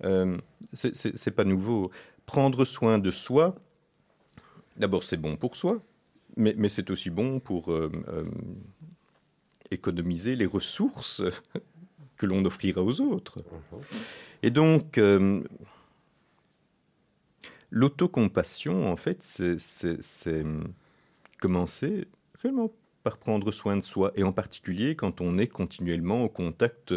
[0.04, 0.38] Euh,
[0.72, 1.90] c'est pas nouveau.
[2.26, 3.54] Prendre soin de soi,
[4.76, 5.80] d'abord c'est bon pour soi,
[6.36, 7.90] mais, c'est aussi bon pour euh,
[9.70, 11.22] économiser les ressources
[12.16, 13.38] que l'on offrira aux autres.
[14.42, 15.00] Et donc,
[17.70, 20.44] l'autocompassion, en fait, c'est
[21.38, 22.08] commencer
[22.42, 22.70] réellement
[23.06, 26.92] par prendre soin de soi, et en particulier quand on est continuellement au contact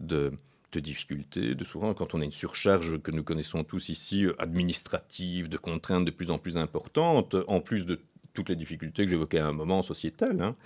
[0.00, 0.32] de,
[0.72, 5.58] difficultés, de souvent quand on a une surcharge que nous connaissons tous ici, administrative, de
[5.58, 8.00] contraintes de plus en plus importantes, en plus de
[8.32, 10.40] toutes les difficultés que j'évoquais à un moment sociétales.
[10.40, 10.56] Hein.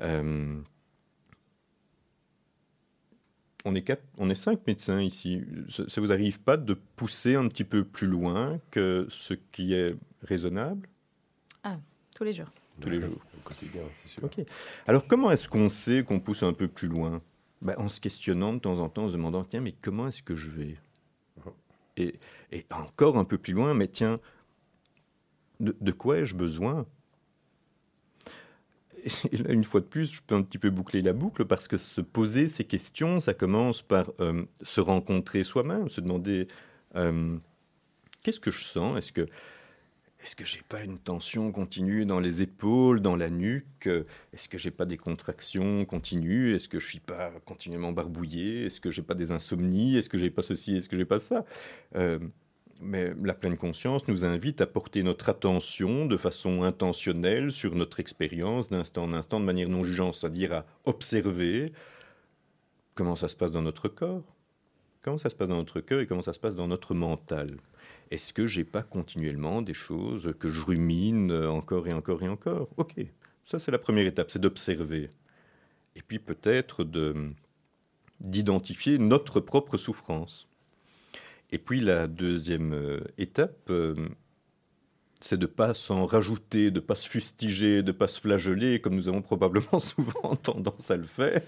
[0.00, 0.58] Euh,
[3.64, 5.42] on, est on est cinq médecins ici.
[5.68, 9.74] Ça, ça vous arrive pas de pousser un petit peu plus loin que ce qui
[9.74, 10.88] est raisonnable?
[11.62, 11.78] Ah,
[12.16, 12.50] tous les jours.
[12.80, 13.20] Tous les jours.
[13.44, 14.28] quotidien, c'est sûr.
[14.86, 17.22] Alors, comment est-ce qu'on sait qu'on pousse un peu plus loin?
[17.62, 20.22] Ben, En se questionnant de temps en temps, en se demandant tiens, mais comment est-ce
[20.22, 20.76] que je vais?
[21.38, 21.52] Uh-huh.
[21.96, 22.18] et,
[22.52, 24.20] et, encore un peu plus loin, mais tiens,
[25.60, 26.86] de, quoi ai-je besoin?
[29.32, 31.68] Et là, une fois de plus, je peux un petit peu boucler la boucle parce
[31.68, 36.48] que se poser ces questions, ça commence par euh, se rencontrer soi-même, se demander
[36.96, 37.36] euh,
[38.22, 38.96] qu'est-ce que je sens?
[38.96, 39.26] Est-ce que
[40.24, 43.90] est-ce que j'ai pas une tension continue dans les épaules, dans la nuque?
[44.32, 46.54] Est-ce que j'ai pas des contractions continues?
[46.54, 48.64] Est-ce que je suis pas continuellement barbouillé?
[48.64, 49.96] Est-ce que j'ai pas des insomnies?
[49.98, 50.76] Est-ce que j'ai pas ceci?
[50.76, 51.44] Est-ce que j'ai pas ça?
[51.96, 52.18] Euh,
[52.80, 58.00] Mais la pleine conscience nous invite à porter notre attention de façon intentionnelle sur notre
[58.00, 61.72] expérience d'instant en instant, de manière non jugeante, c'est-à-dire à observer
[62.94, 64.24] comment ça se passe dans notre corps,
[65.02, 67.58] comment ça se passe dans notre cœur et comment ça se passe dans notre mental.
[68.10, 72.68] Est-ce que j'ai pas continuellement des choses que je rumine encore et encore et encore?
[72.76, 72.94] Ok,
[73.46, 75.10] ça c'est la première étape, c'est d'observer.
[75.96, 77.32] Et puis peut-être de
[78.20, 80.48] d'identifier notre propre souffrance.
[81.50, 83.94] Et puis la deuxième euh, étape, euh,
[85.20, 88.20] c'est de ne pas s'en rajouter, de ne pas se fustiger, de ne pas se
[88.20, 91.42] flageller, comme nous avons probablement souvent tendance à le faire.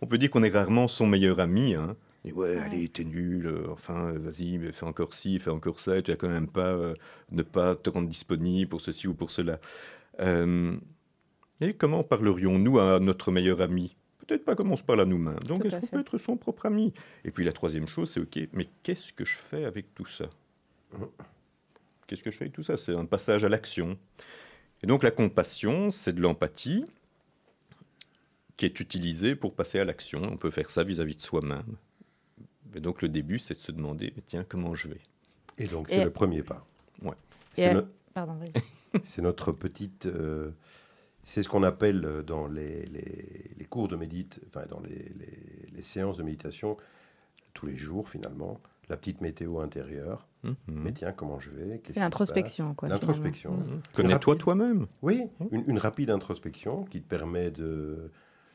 [0.00, 1.74] On peut dire qu'on est rarement son meilleur ami.
[1.74, 1.96] Hein
[2.30, 6.12] ouais, allez, t'es nul, euh, enfin, vas-y, fais encore ci, fais encore ça, et tu
[6.12, 6.94] vas quand même pas euh,
[7.32, 9.58] ne pas te rendre disponible pour ceci ou pour cela.
[10.20, 10.76] Euh,
[11.60, 13.96] et comment parlerions-nous à notre meilleur ami?
[14.26, 15.40] Peut-être pas comme on se parle à nous-mêmes.
[15.48, 16.92] Donc, est-ce qu'on peut être son propre ami?
[17.24, 20.26] Et puis, la troisième chose, c'est OK, mais qu'est-ce que je fais avec tout ça?
[22.06, 22.76] Qu'est-ce que je fais avec tout ça?
[22.76, 23.98] C'est un passage à l'action.
[24.84, 26.84] Et donc, la compassion, c'est de l'empathie
[28.56, 30.22] qui est utilisée pour passer à l'action.
[30.22, 31.76] On peut faire ça vis à -vis de soi-même.
[32.74, 35.00] Et donc le début, c'est de se demander, tiens, comment je vais?
[35.58, 36.64] Et donc c'est le premier pas.
[37.02, 37.14] Ouais.
[39.04, 40.04] C'est notre petite...
[40.04, 40.50] Euh,
[41.24, 45.12] c'est ce qu'on appelle euh, dans les, les, cours de médite, enfin dans les,
[45.74, 46.76] les, séances de méditation,
[47.54, 50.26] tous les jours finalement, la petite météo intérieure.
[50.42, 50.54] Mhm.
[50.68, 51.78] Mais tiens, comment je vais?
[51.78, 52.88] Qu'est-ce qui C'est l'introspection, quoi.
[52.88, 53.52] L'introspection.
[53.52, 53.80] Mhm.
[53.94, 54.86] Connais-toi toi-même.
[55.00, 58.10] Oui, une, une rapide introspection qui te permet de,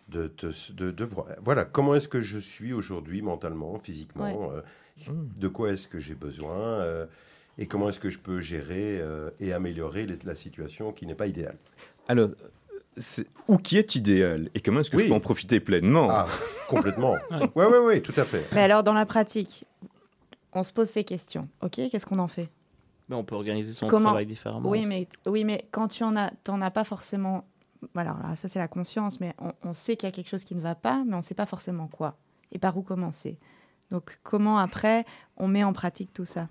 [0.10, 1.28] de, te- de, de voir.
[1.43, 4.62] Voilà, comment est-ce que je suis aujourd'hui mentalement, physiquement euh,
[5.08, 5.30] Mhm.
[5.38, 7.06] De quoi est-ce que j'ai besoin euh,
[7.60, 11.13] Et comment est-ce que je peux gérer euh, et améliorer les- la situation qui n'est
[11.13, 11.56] pas idéale?
[12.08, 12.30] Alors,
[12.98, 14.50] c'est- ou qui est idéal?
[14.56, 15.04] Et comment est-ce que Oui.
[15.04, 16.08] je peux en profiter pleinement?
[16.10, 16.28] Ah,
[16.67, 17.15] complètement.
[17.32, 18.43] Oui, oui, oui, tout à fait.
[18.54, 19.65] Mais alors, dans la pratique,
[20.54, 21.48] on se pose ces questions.
[21.62, 22.50] OK, qu'est-ce qu'on en fait?
[23.08, 24.10] Mais on peut organiser son Comment?
[24.10, 24.67] travail différemment.
[24.67, 27.46] Oui mais, oui, mais quand tu en as, t'en as pas forcément.
[27.94, 30.44] Voilà, alors ça c'est la conscience, mais on, on sait qu'il y a quelque chose
[30.44, 32.18] qui ne va pas, mais on ne sait pas forcément quoi
[32.52, 33.38] et par où commencer.
[33.92, 35.06] Donc comment après
[35.38, 36.48] on met en pratique tout ça?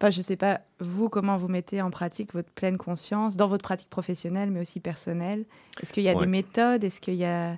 [0.00, 3.62] Enfin, je sais pas vous comment vous mettez en pratique votre pleine conscience dans votre
[3.62, 5.44] pratique professionnelle, mais aussi personnelle?
[5.80, 6.20] Est-ce qu'il y a Ouais.
[6.24, 6.82] des méthodes?
[6.84, 7.56] Est-ce qu'il y a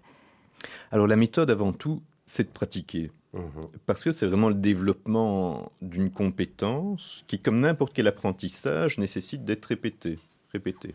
[0.92, 3.10] Alors la méthode avant tout, c'est de pratiquer.
[3.32, 3.42] Mhm.
[3.86, 9.66] Parce que c'est vraiment le développement d'une compétence qui, comme n'importe quel apprentissage, nécessite d'être
[9.66, 10.18] répété,
[10.52, 10.94] répété,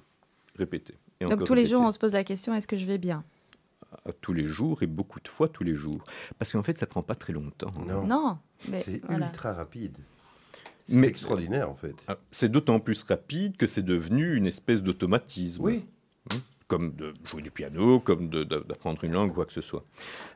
[0.57, 0.93] répété.
[1.21, 3.23] Et Donc tous les jours on se pose la question est-ce que je vais bien?
[4.05, 6.03] À tous les jours et beaucoup de fois tous les jours.
[6.39, 7.73] Parce qu'en fait, ça prend pas très longtemps.
[7.87, 8.37] Non, Non,
[8.69, 9.27] mais c'est voilà.
[9.27, 9.97] ultra rapide.
[10.87, 11.95] C'est Mais- extraordinaire en fait.
[12.07, 15.63] Ah, C'est d'autant plus rapide que c'est devenu une espèce d'automatisme.
[15.63, 15.85] Oui.
[16.67, 19.83] comme de jouer du piano, comme de- de- d'apprendre une langue, quoi que ce soit.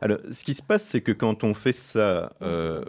[0.01, 2.83] Alors, ce qui se passe, c'est que quand on fait ça, euh,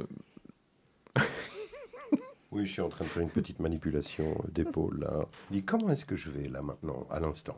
[2.50, 5.26] Oui, je suis en train de faire une petite manipulation euh, d'épaule là.
[5.50, 7.56] Il dit comment est-ce que je vais là maintenant, à l'instant?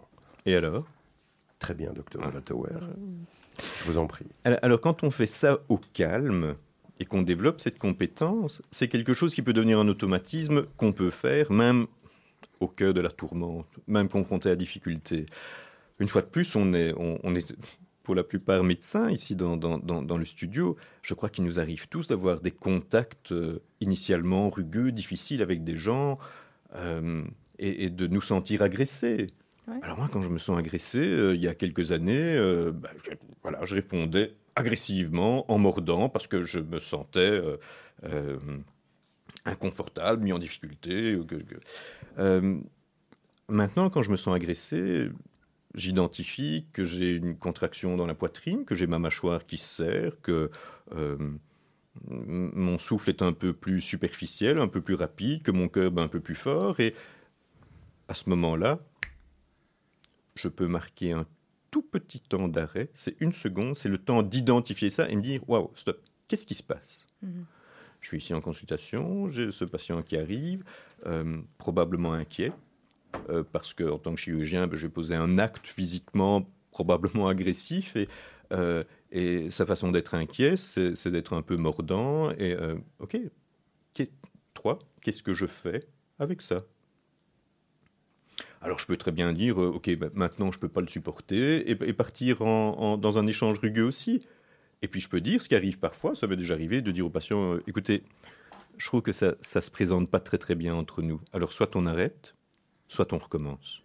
[0.49, 0.87] Et alors?
[1.59, 2.31] Très bien, docteur Ah.
[2.31, 2.71] de la Tower.
[3.79, 4.27] Je vous en prie.
[4.45, 6.55] alors, alors, quand on fait ça au calme
[7.01, 11.11] et qu'on développe cette compétence, c'est quelque chose qui peut devenir un automatisme qu'on peut
[11.11, 11.87] faire même
[12.61, 15.27] au cœur de la tourmente, même confronté à la difficulté.
[15.99, 17.55] Une fois de plus, on est, on, on est
[18.05, 20.77] pour la plupart médecins ici dans, dans, dans- dans le studio.
[21.03, 25.77] Je crois qu'il nous arrive tous d'avoir des contacts euh, initialement rugueux, difficiles avec des
[25.77, 26.19] gens
[26.75, 27.23] euh,
[27.59, 29.29] et, et de nous sentir agressés.
[29.83, 32.91] Alors moi, quand je me sens agressé, euh, il y a quelques années, euh, bah,
[33.05, 33.11] je,
[33.43, 37.43] voilà, je répondais agressivement en mordant parce que je me sentais
[38.05, 38.39] euh,
[39.45, 41.19] inconfortable, mis en difficulté.
[43.49, 45.09] maintenant, quand je me sens agressé,
[45.75, 50.21] j'identifie que j'ai une contraction dans la poitrine, que j'ai ma mâchoire qui se serre,
[50.23, 50.51] que
[52.11, 56.03] mon souffle est un peu plus superficiel, un peu plus rapide, que mon cœur bat
[56.03, 56.81] un peu plus fort.
[56.81, 56.95] Et
[58.09, 58.81] à ce moment-là,
[60.39, 61.27] je peux marquer un
[61.71, 62.89] tout petit temps d'arrêt.
[62.95, 66.55] C'est une seconde, c'est le temps d'identifier ça et me dire waouh, stop, qu'est-ce qui
[66.55, 67.07] se passe?
[67.23, 67.45] Mhm.
[68.01, 70.63] Je suis ici en consultation, j'ai ce patient qui arrive,
[71.07, 72.53] euh, probablement inquiet,
[73.29, 77.97] euh, parce qu'en tant que chirurgien, ben, je vais poser un acte physiquement probablement agressif,
[77.97, 78.09] et,
[78.53, 82.57] euh, et sa façon d'être inquiet, c'est d'être un peu mordant, et
[83.01, 83.19] ok,
[84.55, 85.89] toi, qu'est-ce que je fais
[86.21, 86.65] avec ça?
[88.61, 91.69] Alors je peux très bien dire, euh, ok, ben, maintenant je peux pas le supporter,
[91.71, 94.23] et, et partir en- en- dans un échange rugueux aussi.
[94.83, 97.07] Et puis je peux dire, ce qui arrive parfois, ça m'est déjà arrivé, de dire
[97.07, 98.03] au patient, euh, écoutez,
[98.77, 101.21] je trouve que ça ne se présente pas très très bien entre nous.
[101.33, 102.35] Alors soit on arrête,
[102.89, 103.83] soit on recommence.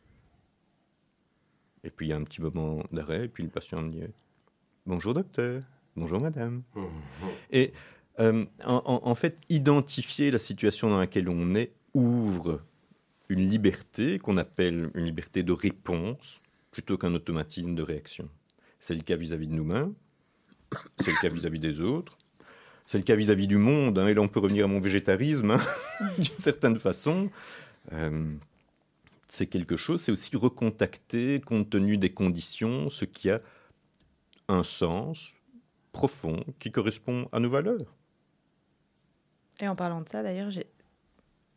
[1.83, 4.01] Et puis il y a un petit moment d'arrêt, et puis le patient me dit,
[4.85, 5.63] bonjour docteur,
[5.95, 6.61] bonjour madame.
[7.51, 7.73] Et
[8.19, 12.61] euh, en fait, identifier la situation dans laquelle on est ouvre
[13.29, 18.29] une liberté qu'on appelle une liberté de réponse plutôt qu'un automatisme de réaction.
[18.79, 19.93] C'est le cas vis-à-vis de nous-mêmes,
[20.99, 22.17] c'est le cas vis-à-vis des autres,
[22.85, 23.97] c'est le cas vis-à-vis du monde.
[23.99, 25.59] hein, et là, on peut revenir à mon végétarisme, hein,
[26.17, 27.29] d'une certaine façon.
[27.93, 28.33] Euh,
[29.29, 33.41] c'est quelque chose, c'est aussi recontacter, compte tenu des conditions, ce qui a
[34.47, 35.31] un sens
[35.91, 37.95] profond qui correspond à nos valeurs.
[39.61, 40.67] Et en parlant de ça, d'ailleurs, j'ai-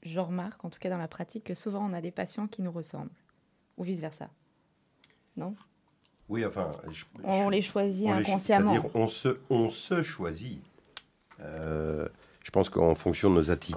[0.07, 2.63] je remarque, en tout cas dans la pratique, que souvent on a des patients qui
[2.63, 3.11] nous ressemblent,
[3.77, 4.29] ou vice-versa.
[5.37, 5.55] Non?
[6.29, 8.73] Oui, enfin, je- On je- les choisit on les- inconsciemment.
[8.73, 10.63] C'est-à-dire, on se, on se choisit.
[11.41, 12.09] Euh,
[12.43, 13.77] je pense qu'en fonction de nos attitudes,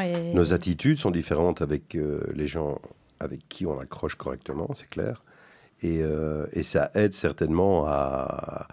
[0.00, 0.32] est...
[0.34, 2.78] nos attitudes sont différentes avec euh, les gens
[3.20, 5.22] avec qui on accroche correctement, c'est clair.
[5.82, 8.66] Et, euh, et ça aide certainement à,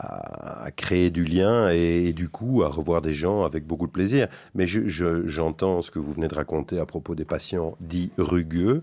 [0.00, 4.28] à- créer du lien et, du coup à revoir des gens avec beaucoup de plaisir.
[4.54, 8.12] Mais je- je- j'entends ce que vous venez de raconter à propos des patients dits
[8.18, 8.82] rugueux.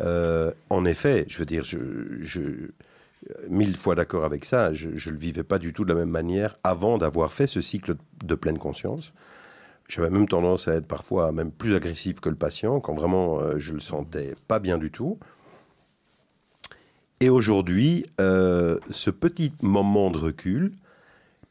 [0.00, 2.70] Euh, en effet, je veux dire, je-
[3.48, 4.72] mille fois d'accord avec ça.
[4.72, 7.60] Je ne le vivais pas du tout de la même manière avant d'avoir fait ce
[7.60, 9.12] cycle de pleine conscience.
[9.88, 13.54] J'avais même tendance à être parfois même plus agressif que le patient quand vraiment euh,
[13.58, 15.18] je le sentais pas bien du tout.
[17.20, 20.72] Et aujourd'hui, euh, ce petit moment de recul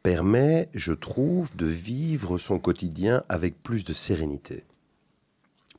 [0.03, 4.63] permet, je trouve, de vivre son quotidien avec plus de sérénité.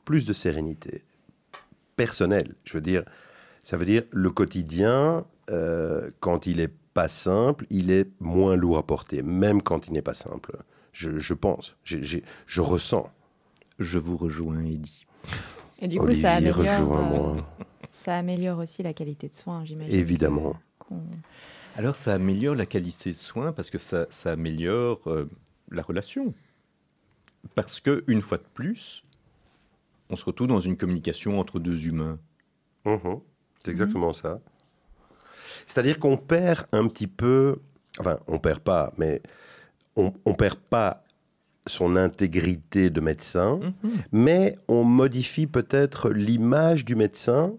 [0.03, 1.03] Plus de sérénité
[1.95, 2.55] personnelle.
[2.65, 3.03] Je veux dire,
[3.63, 8.77] ça veut dire le quotidien, euh, quand il est pas simple, il est moins lourd
[8.77, 10.57] à porter, même quand il n'est pas simple.
[10.91, 13.09] Je, je pense, j'ai- j'ai- je ressens.
[13.79, 15.05] Je vous rejoins, Eddy.
[15.79, 17.35] Et du coup, Olivier, ça améliore, rejoins-moi.
[17.37, 17.63] euh,
[18.07, 19.93] ça améliore aussi la qualité de soins, j'imagine.
[19.93, 20.55] Évidemment.
[21.75, 25.29] Alors ça améliore la qualité de soins parce que ça, ça améliore euh,
[25.71, 26.33] la relation.
[27.53, 29.03] Parce que une fois de plus,
[30.09, 32.17] on se retrouve dans une communication entre deux humains.
[32.85, 33.19] Mhm.
[33.61, 34.39] C'est exactement ça.
[35.67, 37.57] C'est-à-dire qu'on perd un petit peu,
[37.99, 39.21] enfin, on perd pas, mais
[39.97, 41.03] on, on perd pas
[41.65, 43.59] son intégrité de médecin,
[44.13, 47.53] mais on modifie peut-être l'image du médecin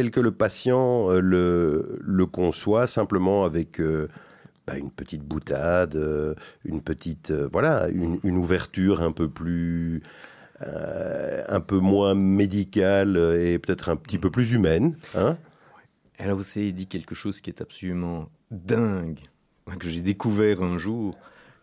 [0.00, 4.08] tel que le patient euh, le, conçoit, simplement avec euh,
[4.66, 6.34] bah, une petite boutade, euh,
[6.64, 10.02] une petite, voilà, une, ouverture un peu plus,
[10.60, 14.96] un peu moins médicale et peut-être un petit peu plus humaine.
[15.14, 15.36] Hein
[16.18, 19.20] Alors vous avez dit quelque chose qui est absolument dingue,
[19.78, 21.18] que j'ai découvert un jour,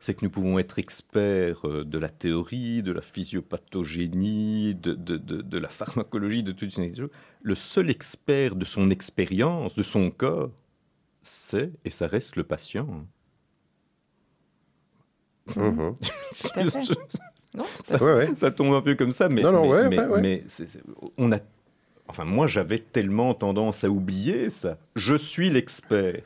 [0.08, 5.18] c'est que nous pouvons être experts euh, de la théorie, de la physiopathogénie, de, de,
[5.18, 7.10] de- de la pharmacologie, de toutes ces choses.
[7.42, 10.52] Le seul expert de son expérience, de son corps,
[11.24, 12.88] c'est et ça reste le patient.
[15.56, 15.96] Mhm.
[17.56, 17.66] Non,
[18.02, 18.36] Ouais, ouais.
[18.36, 20.22] ça tombe un peu comme ça, mais, Non, non, mais, ouais, mais- ouais, ouais.
[20.22, 20.84] mais c'est- c'est-
[21.18, 21.38] on a,
[22.08, 24.78] enfin moi j'avais tellement tendance à oublier ça.
[24.96, 26.22] Je suis l'expert.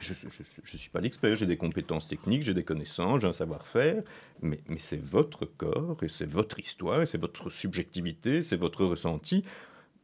[0.00, 4.02] Je ne suis pas l'expert, j'ai des compétences techniques, j'ai des connaissances, j'ai un savoir-faire,
[4.42, 8.84] mais, mais c'est votre corps, et c'est votre histoire, et c'est votre subjectivité, c'est votre
[8.84, 9.42] ressenti.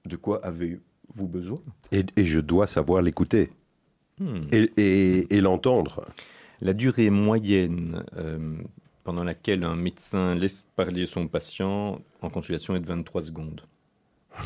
[0.07, 1.59] De quoi avez-vous besoin?
[1.93, 3.51] Et, et je dois savoir l'écouter
[4.19, 4.43] Hmm.
[4.53, 6.05] et, et- et l'entendre.
[6.61, 8.57] La durée moyenne euh,
[9.05, 13.63] pendant laquelle un médecin laisse parler son patient en consultation est de 23 secondes.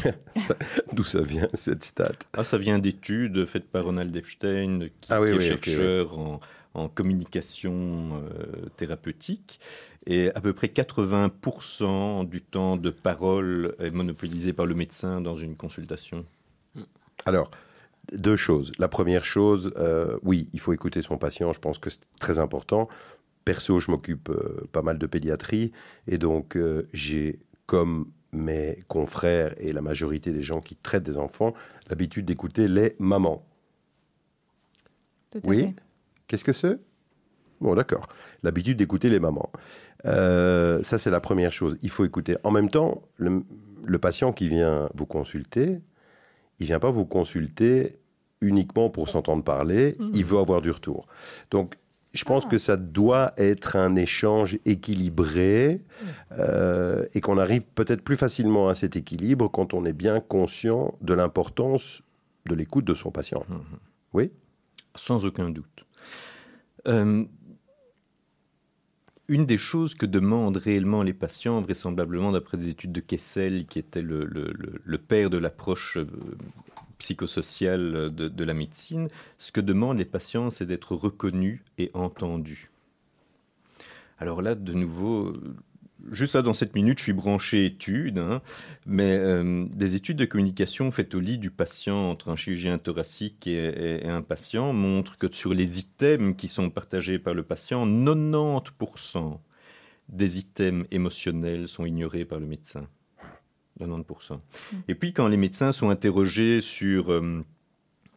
[0.93, 2.13] D'où ça vient, cette stat?
[2.37, 6.41] Ah, ça vient d'études faites par Ronald Epstein, qui, Ah oui, qui est chercheur en,
[6.75, 9.61] en communication euh, thérapeutique.
[10.07, 15.37] Et à peu près 80% du temps de parole est monopolisé par le médecin dans
[15.37, 16.25] une consultation.
[17.25, 17.51] Alors,
[18.13, 18.73] deux choses.
[18.79, 21.53] La première chose, euh, oui, il faut écouter son patient.
[21.53, 22.89] Je pense que c'est très important.
[23.45, 25.73] Perso, je m'occupe euh, pas mal de pédiatrie.
[26.07, 31.17] Et donc, euh, j'ai, comme mes confrères et la majorité des gens qui traitent des
[31.17, 31.55] enfants,
[31.89, 33.45] l'habitude d'écouter les mamans.
[35.31, 35.75] Tout à Oui.
[36.27, 36.79] Qu'est-ce que c'est?
[37.61, 38.07] Bon, d'accord.
[38.43, 39.51] L'habitude d'écouter les mamans.
[40.05, 41.79] Euh, ça, c'est la première chose.
[41.83, 42.37] Il faut écouter.
[42.45, 43.43] En même temps, le,
[43.85, 45.81] le patient qui vient vous consulter,
[46.59, 47.99] il vient pas vous consulter
[48.41, 49.97] uniquement pour s'entendre parler.
[49.99, 50.11] Mhm.
[50.15, 51.07] Il veut avoir du retour.
[51.51, 51.77] Donc,
[52.17, 52.51] je pense Ah.
[52.51, 55.81] que ça doit être un échange équilibré
[56.33, 60.97] euh, et qu'on arrive peut-être plus facilement à cet équilibre quand on est bien conscient
[61.01, 62.03] de l'importance
[62.47, 63.45] de l'écoute de son patient.
[64.13, 64.31] Oui
[64.95, 65.85] Sans aucun doute.
[66.89, 67.25] Euh,
[69.29, 73.81] une des choses que demandent réellement les patients, vraisemblablement d'après des études de Kessel, qui
[73.81, 75.99] était le, le- le- le père de l'approche
[77.05, 82.71] euh, psychosociale de, la médecine, ce que demandent les patients, c'est d'être reconnus et entendus.
[84.19, 85.57] Alors là, de nouveau, euh,
[86.11, 88.43] juste là, dans cette minute, je suis branché études, hein,
[88.87, 93.47] mais euh, des études de communication faites au lit du patient entre un chirurgien thoracique
[93.47, 97.87] et- et un patient montrent que sur les items qui sont partagés par le patient,
[97.87, 99.41] 90%
[100.09, 102.89] des items émotionnels sont ignorés par le médecin.
[103.81, 104.41] 90%.
[104.89, 107.45] Et puis quand les médecins sont interrogés sur euh,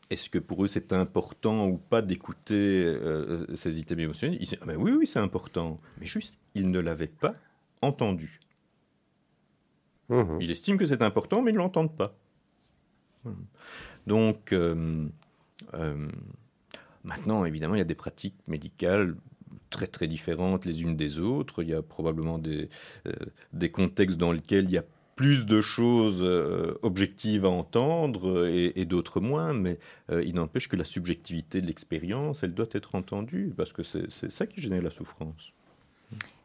[0.09, 4.57] est-ce que pour eux c'est important ou pas d'écouter euh, ces items émotionnels, ils disent
[4.61, 5.79] ah ben oui, oui, c'est important.
[5.99, 7.35] Mais juste, ils ne l'avaient pas
[7.81, 8.39] entendu.
[10.09, 10.39] Mhm.
[10.41, 12.15] Ils estiment que c'est important, mais ils ne l'entendent pas.
[14.07, 15.07] Donc, euh,
[15.73, 16.07] euh,
[17.03, 19.15] maintenant, évidemment, il y a des pratiques médicales
[19.69, 21.61] très très différentes les unes des autres.
[21.61, 22.69] Il y a probablement des,
[23.07, 23.11] euh,
[23.53, 24.85] des contextes dans lesquels il y a
[25.19, 29.77] plus de choses euh, objectives à entendre et, et d'autres moins, mais
[30.09, 34.31] euh, il n'empêche que la subjectivité de l'expérience, elle doit être entendue, parce que c'est
[34.31, 35.51] ça qui génère la souffrance.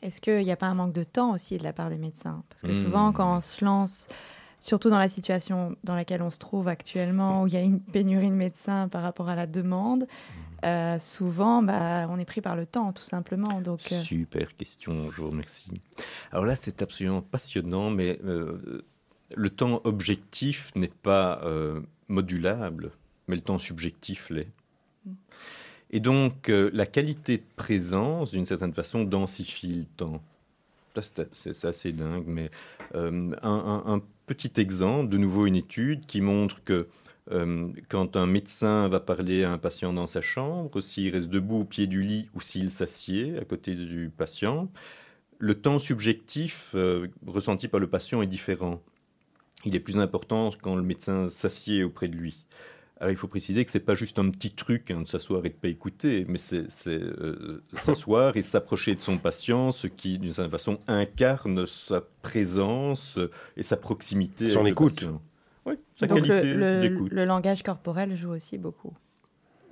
[0.03, 2.43] Est-ce qu'il n'y a pas un manque de temps aussi de la part des médecins?
[2.49, 2.83] Parce que Hmm.
[2.83, 4.09] souvent, quand on se lance,
[4.59, 7.79] surtout dans la situation dans laquelle on se trouve actuellement, où il y a une
[7.79, 10.09] pénurie de médecins par rapport à la demande.
[10.65, 13.61] Euh, souvent, bah, on est pris par le temps, tout simplement.
[13.61, 15.71] Donc, euh, Super question, je vous remercie.
[16.33, 18.83] Alors là, c'est absolument passionnant, mais euh,
[19.35, 21.43] le temps objectif n'est pas
[22.09, 22.91] modulable,
[23.29, 24.49] mais le temps subjectif l'est.
[25.91, 30.23] Et donc, la qualité de présence, d'une certaine façon, densifie le temps.
[31.35, 32.51] C'est- assez dingue, mais
[32.95, 36.87] un petit exemple, de nouveau une étude qui montre que
[37.31, 41.61] euh, quand un médecin va parler à un patient dans sa chambre, s'il reste debout
[41.61, 44.71] au pied du lit ou s'il s'assied à côté du patient,
[45.39, 48.83] le temps subjectif euh, ressenti par le patient est différent.
[49.65, 52.45] Il est plus important quand le médecin s'assied auprès de lui.
[53.01, 55.49] Alors il faut préciser que c'est pas juste un petit truc hein, de s'asseoir et
[55.49, 60.33] de pas écouter, mais c'est euh, s'asseoir et s'approcher de son patient, ce qui d'une
[60.33, 63.19] certaine façon incarne sa présence
[63.57, 64.47] et sa proximité.
[64.47, 64.95] Son avec le écoute.
[64.97, 65.23] patient.
[65.67, 67.13] Oui, sa Donc qualité le, le- d'écoute.
[67.13, 68.93] le langage corporel joue aussi beaucoup.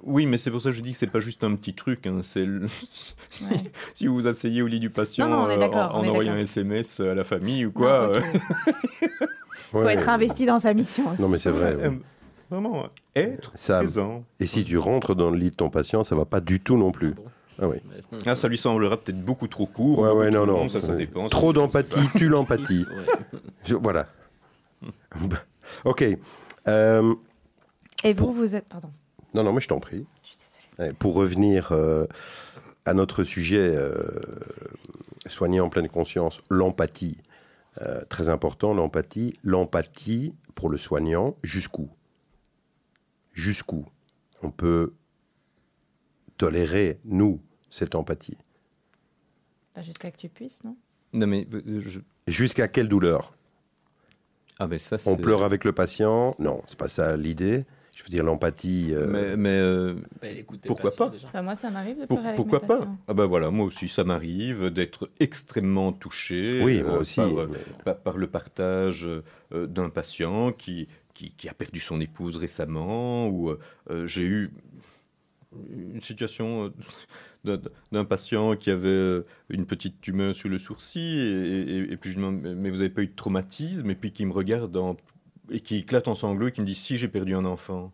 [0.04, 2.06] Oui, mais c'est pour ça que je dis que c'est pas juste un petit truc.
[2.06, 2.66] hein, c'est le-
[3.30, 3.56] si, Ouais.
[3.94, 6.38] si vous vous asseyez au lit du patient Non, non, euh, en, envoyant un.
[6.38, 8.06] SMS à la famille ou quoi.
[8.08, 8.16] Non, ok.
[8.16, 9.26] euh,
[9.72, 9.94] Faut Ouais.
[9.94, 11.22] être investi dans sa mission aussi.
[11.22, 11.74] Non, mais c'est vrai.
[11.76, 11.84] ouais.
[11.86, 11.90] euh,
[12.50, 14.24] vraiment, être Ça, présent.
[14.40, 16.76] et si tu rentres dans le lit de ton patient, ça va pas du tout
[16.76, 17.12] non plus.
[17.12, 17.24] Bon.
[17.60, 17.76] Ah oui.
[18.26, 20.00] Ah, ça lui semblera peut-être beaucoup trop court.
[20.00, 20.68] Ouais, ouais, trop non, long, non.
[20.68, 21.28] Ça, ça dépend.
[21.28, 22.84] Trop d'empathie, tue l'empathie.
[23.80, 24.08] Voilà.
[25.84, 26.04] Ok.
[26.68, 27.14] Euh,
[28.04, 28.66] Et vous, vous êtes.
[28.68, 28.90] Pardon.
[29.34, 30.06] non, non, mais je t'en prie.
[30.78, 32.06] Eh, Pour revenir euh,
[32.84, 33.92] à notre sujet, euh,
[35.26, 37.18] soigner en pleine conscience, l'empathie.
[37.80, 39.34] Euh, très important, l'empathie.
[39.42, 41.88] L'empathie pour le soignant, jusqu'où?
[43.32, 43.86] Jusqu'où
[44.42, 44.92] on peut
[46.36, 48.36] tolérer, nous, cette empathie?
[49.74, 50.76] Bah, Jusqu'à que tu puisses, non?
[51.12, 51.46] Non, mais
[51.78, 53.34] je- Jusqu'à quelle douleur?
[54.58, 57.64] Ah, ça, On pleure avec le patient Non, c'est pas ça l'idée.
[57.94, 58.88] Je veux dire, l'empathie.
[58.92, 61.28] euh, Mais, mais, euh, Bah, écoutez, Pourquoi pas déjà.
[61.32, 62.98] Bah, Moi, ça m'arrive de pour- pleurer avec pourquoi mes pas patients.
[63.06, 66.62] Ah ben voilà, moi aussi, ça m'arrive d'être extrêmement touché.
[66.64, 67.16] Oui, moi euh, aussi.
[67.16, 69.06] Par, mais- par- par le partage
[69.52, 73.54] euh, d'un patient qui, qui, qui a perdu son épouse récemment, ou
[74.06, 74.50] j'ai eu
[75.70, 76.70] une situation euh,
[77.44, 82.10] d'un- patient qui avait euh, une petite tumeur sur le sourcil, et, et- et puis
[82.10, 84.76] je lui demande, mais vous n'avez pas eu de traumatisme, et puis qui me regarde
[84.76, 84.96] en-
[85.50, 87.92] et qui éclate en sanglots et qui me dit, si j'ai perdu un enfant.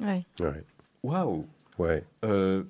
[0.00, 0.24] Ouais.
[0.40, 0.64] ouais,
[1.02, 1.46] Waouh
[1.78, 2.04] ouais.
[2.24, 2.64] Euh,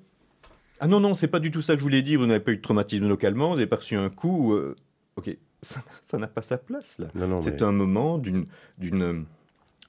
[0.78, 2.20] Ah non, non, c'est pas du tout ça que je voulais dire.
[2.20, 4.52] Vous n'avez pas eu de traumatisme localement, vous avez pas reçu un coup.
[4.52, 4.76] euh,
[5.16, 7.06] Ok, ça ça n'a pas sa place là.
[7.14, 8.46] Non, non, C'est mais un moment d'une
[8.78, 9.24] d'une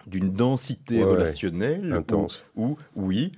[0.08, 1.12] d'une densité Ouais, ouais.
[1.12, 2.45] relationnelle où- intense.
[2.56, 3.34] Où, oui,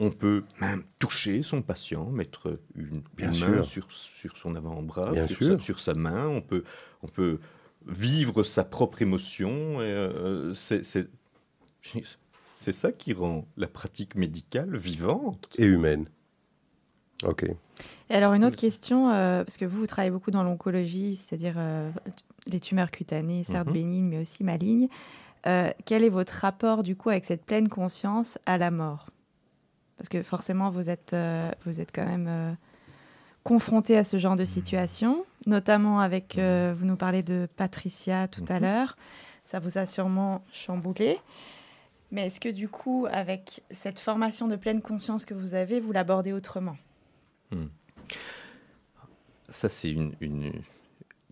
[0.00, 5.12] on peut même toucher son patient, mettre une, Bien une main sur, sur son avant-bras,
[5.26, 5.58] sur.
[5.58, 6.28] Sa, sur sa main.
[6.28, 6.64] On peut,
[7.02, 7.40] on peut
[7.86, 9.80] vivre sa propre émotion.
[9.80, 11.08] Et, euh, c'est, c'est,
[12.54, 15.48] c'est ça qui rend la pratique médicale vivante.
[15.58, 16.08] Et humaine.
[17.24, 17.44] Ok.
[18.10, 21.54] Et alors, une autre question, euh, parce que vous, vous travaillez beaucoup dans l'oncologie, c'est-à-dire
[21.56, 21.90] euh,
[22.46, 23.72] les tumeurs cutanées, certes Mhm.
[23.72, 24.88] bénignes, mais aussi malignes.
[25.46, 29.08] Euh, quel est votre rapport, du coup, avec cette pleine conscience à la mort?
[29.98, 32.52] Parce que forcément, vous êtes, euh, vous êtes quand même euh,
[33.44, 38.44] confronté à ce genre de situation, notamment avec, euh, vous nous parlez de Patricia tout
[38.48, 38.62] à Mhm.
[38.62, 38.96] l'heure.
[39.44, 41.18] Ça vous a sûrement chamboulé.
[42.10, 45.92] Mais est-ce que, du coup, avec cette formation de pleine conscience que vous avez, vous
[45.92, 46.76] l'abordez autrement?
[49.50, 50.52] Ça, c'est une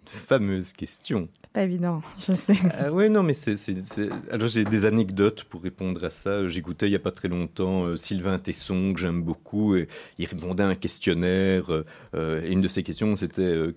[0.08, 1.28] fameuse question.
[1.42, 2.56] C'est pas évident, je sais.
[2.78, 3.56] Ah ouais, non, mais c'est.
[3.56, 6.46] c'est- c'est- Alors, j'ai des anecdotes pour répondre à ça.
[6.48, 9.88] J'écoutais il n'y a pas très longtemps euh, Sylvain Tesson, que j'aime beaucoup, et
[10.18, 11.70] il répondait à un questionnaire.
[11.72, 11.82] euh,
[12.14, 13.74] euh, et une de ses questions, c'était euh,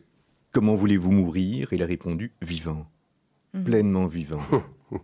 [0.52, 1.74] Comment voulez-vous mourir?
[1.74, 2.88] Il a répondu Vivant,
[3.54, 3.64] Mhm.
[3.64, 4.42] pleinement vivant.
[4.92, 5.00] Mhm.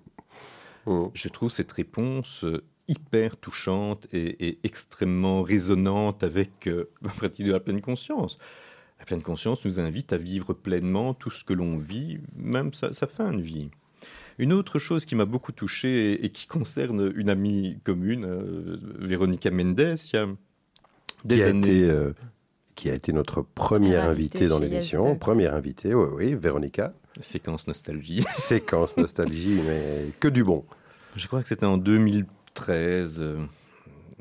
[1.14, 7.46] Je trouve cette réponse euh, hyper touchante et, et extrêmement résonante avec euh, la pratique
[7.46, 8.38] de la pleine conscience.
[9.06, 12.92] La pleine conscience nous invite à vivre pleinement tout ce que l'on vit, même sa,
[12.92, 13.70] sa fin de vie.
[14.40, 18.80] Une autre chose qui m'a beaucoup touché et, et qui concerne une amie commune, euh,
[18.98, 20.28] Véronica Mendes, il y a
[21.24, 21.68] des Qui a, années.
[21.68, 22.14] été, euh,
[22.74, 25.16] qui a été notre première invitée invitée dans l'émission.
[25.16, 26.96] Première invitée, oui, oui, Véronica.
[27.22, 28.26] Séquence nostalgie.
[28.34, 30.66] Séquence nostalgie, mais que du bon.
[31.16, 33.24] Je crois que c'était en 2013.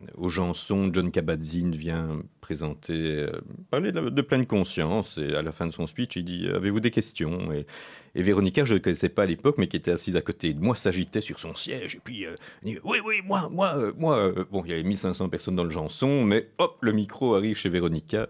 [0.05, 3.41] Euh, au Janson, John Kabat-Zinn vient présenter, euh,
[3.71, 5.19] parler de, pleine conscience.
[5.19, 7.53] Et à la fin de son speech, il dit Avez-vous des questions?
[7.53, 7.67] Et,
[8.15, 10.77] Véronica, je ne connaissais pas à l'époque, mais qui était assise à côté de moi,
[10.77, 11.97] s'agitait sur son siège.
[11.97, 14.19] Et puis, euh, dit, Oui, oui, moi, moi, euh, moi.
[14.19, 17.57] euh, bon, il y avait 1500 personnes dans le Janson, mais hop, le micro arrive
[17.57, 18.29] chez Véronica.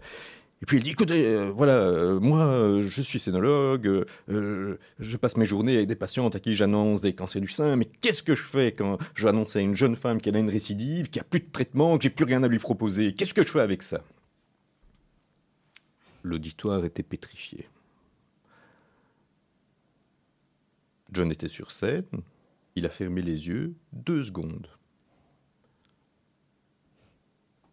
[0.65, 5.37] Et puis elle dit, écoutez, euh, voilà, euh, moi, euh, je suis scénologue, je passe
[5.37, 8.35] mes journées avec des patientes à qui j'annonce des cancers du sein, mais qu'est-ce que
[8.35, 11.29] je fais quand j'annonce à une jeune femme qu'elle a une récidive, qu'il n'y a
[11.29, 13.13] plus de traitement, que j'ai plus rien à lui proposer?
[13.13, 14.03] Qu'est-ce que je fais avec ça?
[16.23, 17.69] L'auditoire était pétrifié.
[21.13, 22.07] John était sur scène,
[22.75, 24.67] il a fermé les yeux deux secondes.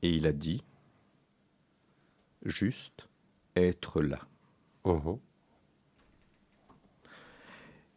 [0.01, 0.63] et il a dit
[2.45, 3.07] juste
[3.55, 4.19] être là.
[4.85, 5.17] Mhm.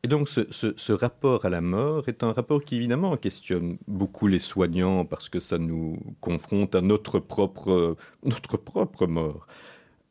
[0.02, 3.78] Et donc ce, ce- ce rapport à la mort est un rapport qui évidemment questionne
[3.88, 9.46] beaucoup les soignants parce que ça nous confronte à notre propre, notre propre mort.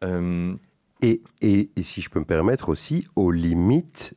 [0.04, 0.56] Euh,
[1.02, 4.16] Et, et- et si je peux me permettre aussi, aux limites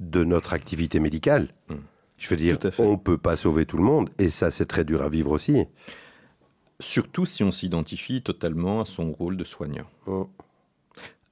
[0.00, 1.48] de notre activité médicale.
[1.70, 1.74] Mm.
[2.18, 4.84] Je veux dire, on ne peut pas sauver tout le monde, et ça, c'est très
[4.84, 5.64] dur à vivre aussi.
[6.84, 9.86] Surtout si on s'identifie totalement à son rôle de soignant.
[10.06, 10.22] Mm.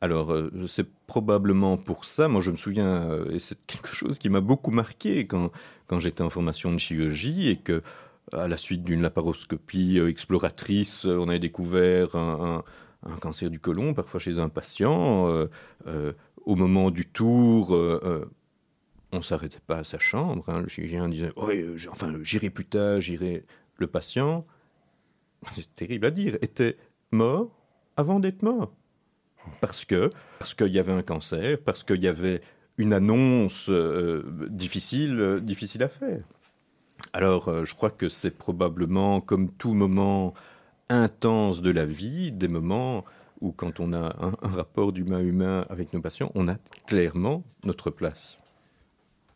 [0.00, 4.18] Alors, euh, c'est probablement pour ça, moi je me souviens, euh, et c'est quelque chose
[4.18, 5.50] qui m'a beaucoup marqué quand,
[5.86, 7.82] quand j'étais en formation de chirurgie et que,
[8.32, 12.64] à la suite d'une laparoscopie euh, exploratrice, on avait découvert un,
[13.04, 15.28] un- un cancer du côlon, parfois chez un patient.
[15.28, 15.46] euh,
[15.88, 16.12] euh,
[16.44, 18.28] au moment du tour, euh,
[19.12, 20.48] on ne s'arrêtait pas à sa chambre.
[20.48, 20.60] hein.
[20.62, 21.30] le chirurgien disait
[21.76, 23.44] j'- enfin, j'irai plus tard, j'irai.
[23.76, 24.44] Le patient,
[25.54, 26.76] c'est terrible à dire, était
[27.10, 27.50] mort
[27.96, 28.72] avant d'être mort.
[29.60, 32.40] Parce que parce qu'il y avait un cancer, parce qu'il y avait
[32.78, 36.22] une annonce euh, difficile, euh, difficile à faire.
[37.12, 40.34] Alors, euh, je crois que c'est probablement, comme tout moment
[40.88, 43.04] intense de la vie, des moments
[43.40, 48.38] où, quand on a un, rapport d'humain-humain avec nos patients, on a clairement notre place.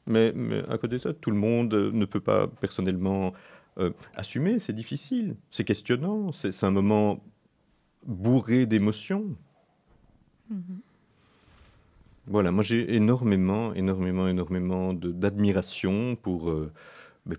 [0.06, 3.32] Mais, mais à côté de ça, tout le monde ne peut pas personnellement
[3.78, 7.22] euh, assumer, c'est difficile, c'est questionnant, c'est un moment
[8.06, 9.36] bourré d'émotions.
[12.26, 16.72] Voilà, moi j'ai énormément, énormément, énormément d'admiration pour, euh,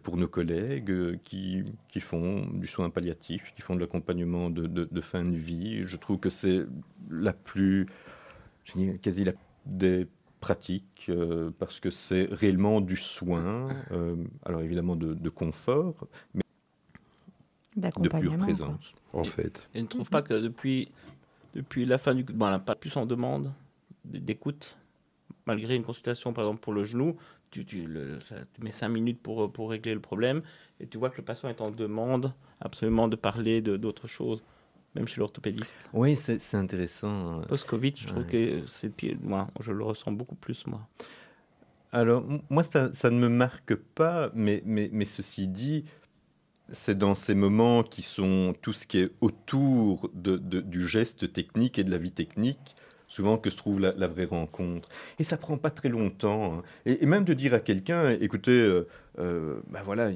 [0.03, 4.65] pour nos collègues euh, qui, qui font du soin palliatif, qui font de l'accompagnement de,
[4.67, 5.83] de- de fin de vie.
[5.83, 6.65] Je trouve que c'est
[7.09, 7.87] la plus,
[8.65, 9.33] je dirais quasi la
[9.65, 10.07] des
[10.39, 14.15] pratiques, euh, parce que c'est réellement du soin, euh,
[14.45, 16.43] alors évidemment de, de confort, mais
[17.75, 18.37] de pure quoi.
[18.37, 18.93] présence.
[19.13, 19.69] En fait.
[19.73, 20.89] Et ne trouve pas que depuis,
[21.55, 22.23] depuis la fin du...
[22.23, 23.51] Bon, elle n'a pas plus en demande
[24.05, 24.77] d'écoute,
[25.45, 27.17] malgré une consultation, par exemple, pour le genou,
[27.49, 30.41] tu, tu, le- ça- tu mets cinq minutes pour, pour régler le problème,
[30.79, 34.43] et tu vois que le patient est en demande absolument de parler de- d'autre chose,
[34.97, 35.75] même chez l'orthopédiste.
[35.93, 37.41] Oui, c'est intéressant.
[37.47, 39.17] Post-Covid, je trouve que c'est pire.
[39.21, 40.81] Moi, je le ressens beaucoup plus, moi.
[41.91, 45.85] Alors, moi, ça, ça ne me marque pas, mais, mais, mais ceci dit,
[46.71, 51.31] c'est dans ces moments qui sont tout ce qui est autour de, de- du geste
[51.31, 52.75] technique et de la vie technique,
[53.07, 54.89] souvent que se trouve la, la vraie rencontre.
[55.17, 56.55] Et ça prend pas très longtemps.
[56.57, 56.63] hein.
[56.85, 58.85] Et, et même de dire à quelqu'un, écoutez, euh,
[59.19, 60.11] euh, ben voilà,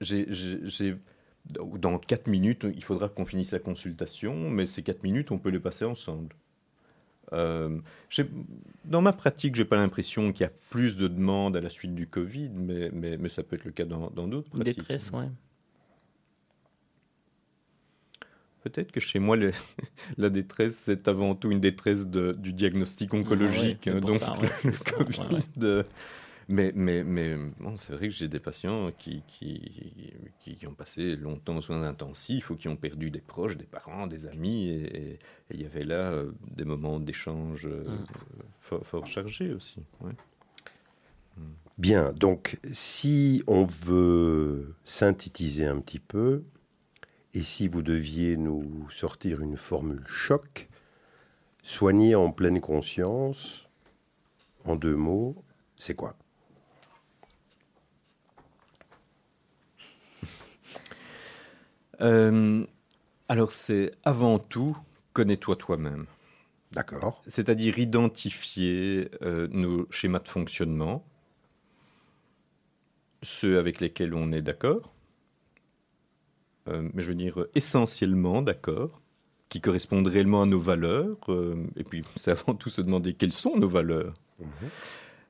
[0.00, 0.96] j'ai-
[1.52, 5.50] dans quatre minutes, il faudra qu'on finisse la consultation, mais ces quatre minutes, on peut
[5.50, 6.34] les passer ensemble.
[7.32, 7.80] Euh,
[8.84, 11.94] dans ma pratique, j'ai pas l'impression qu'il y a plus de demandes à la suite
[11.94, 14.64] du Covid, mais, mais, mais ça peut être le cas dans d'autres pratiques.
[14.76, 15.28] détresse, ouais.
[18.62, 19.36] Peut-être que chez moi,
[20.16, 23.86] la détresse, c'est avant tout une détresse de- du diagnostic oncologique.
[23.86, 24.48] Ah ouais, c'est pour donc, ça, ouais.
[24.64, 25.66] le Covid.
[25.66, 25.84] ouais.
[26.48, 30.74] Mais, mais, mais bon, c'est vrai que j'ai des patients qui, qui, qui, qui ont
[30.74, 34.68] passé longtemps aux soins intensifs ou qui ont perdu des proches, des parents, des amis.
[34.68, 35.18] Et
[35.50, 38.04] il y avait là euh, des moments d'échange euh, Mm.
[38.60, 39.80] fort, fort chargés aussi.
[40.02, 40.12] ouais.
[41.76, 46.44] Bien, donc si on veut synthétiser un petit peu,
[47.34, 50.68] et si vous deviez nous sortir une formule choc,
[51.64, 53.66] soigner en pleine conscience,
[54.64, 55.42] en deux mots,
[55.76, 56.16] c'est quoi?
[62.00, 62.64] Euh,
[63.28, 64.76] alors, c'est avant tout,
[65.12, 66.06] connais-toi toi-même.
[66.72, 71.04] D'accord C'est-à-dire identifier euh, nos schémas de fonctionnement,
[73.22, 74.92] ceux avec lesquels on est d'accord,
[76.68, 79.00] euh, mais je veux dire essentiellement d'accord,
[79.48, 81.18] qui correspondent réellement à nos valeurs,
[81.76, 84.14] et puis c'est avant tout se demander quelles sont nos valeurs.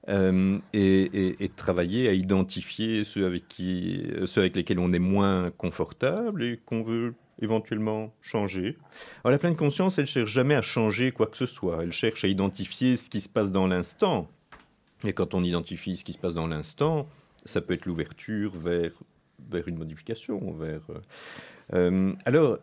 [0.08, 6.42] Euh, et, travailler à identifier ceux avec, qui, ceux avec lesquels on est moins confortable
[6.42, 8.76] et qu'on veut éventuellement changer.
[9.22, 11.82] Alors la pleine conscience, elle cherche jamais à changer quoi que ce soit.
[11.82, 14.28] Elle cherche à identifier ce qui se passe dans l'instant.
[15.04, 17.08] Et quand on identifie ce qui se passe dans l'instant,
[17.44, 18.92] ça peut être l'ouverture vers,
[19.50, 20.52] vers une modification.
[20.52, 21.00] Vers, euh,
[21.74, 22.58] euh, alors,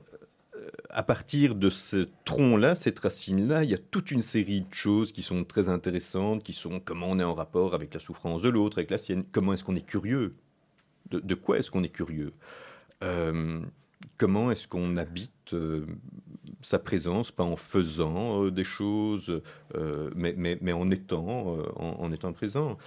[0.89, 5.11] à partir de ce tronc-là, cette racine-là, il y a toute une série de choses
[5.11, 8.49] qui sont très intéressantes, qui sont comment on est en rapport avec la souffrance de
[8.49, 10.35] l'autre, avec la sienne, comment est-ce qu'on est curieux,
[11.11, 12.31] de, quoi est-ce qu'on est curieux,
[13.03, 13.61] Euh,
[14.17, 15.85] comment est-ce qu'on habite euh,
[16.61, 19.41] sa présence, pas en faisant euh, des choses,
[19.75, 22.77] euh, mais, en étant, euh, en, étant présent.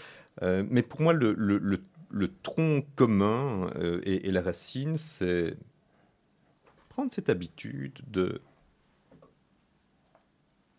[0.43, 1.79] Euh, mais pour moi, le,
[2.43, 5.57] tronc commun euh, et la racine, c'est
[6.95, 8.41] prendre cette habitude de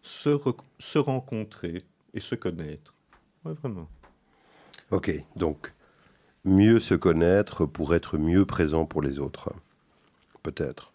[0.01, 2.93] se, re- se rencontrer et se connaître.
[3.43, 3.89] Ouais, vraiment.
[4.91, 5.74] Ok, donc
[6.45, 9.51] mieux se connaître pour être mieux présent pour les autres.
[10.41, 10.93] Peut-être.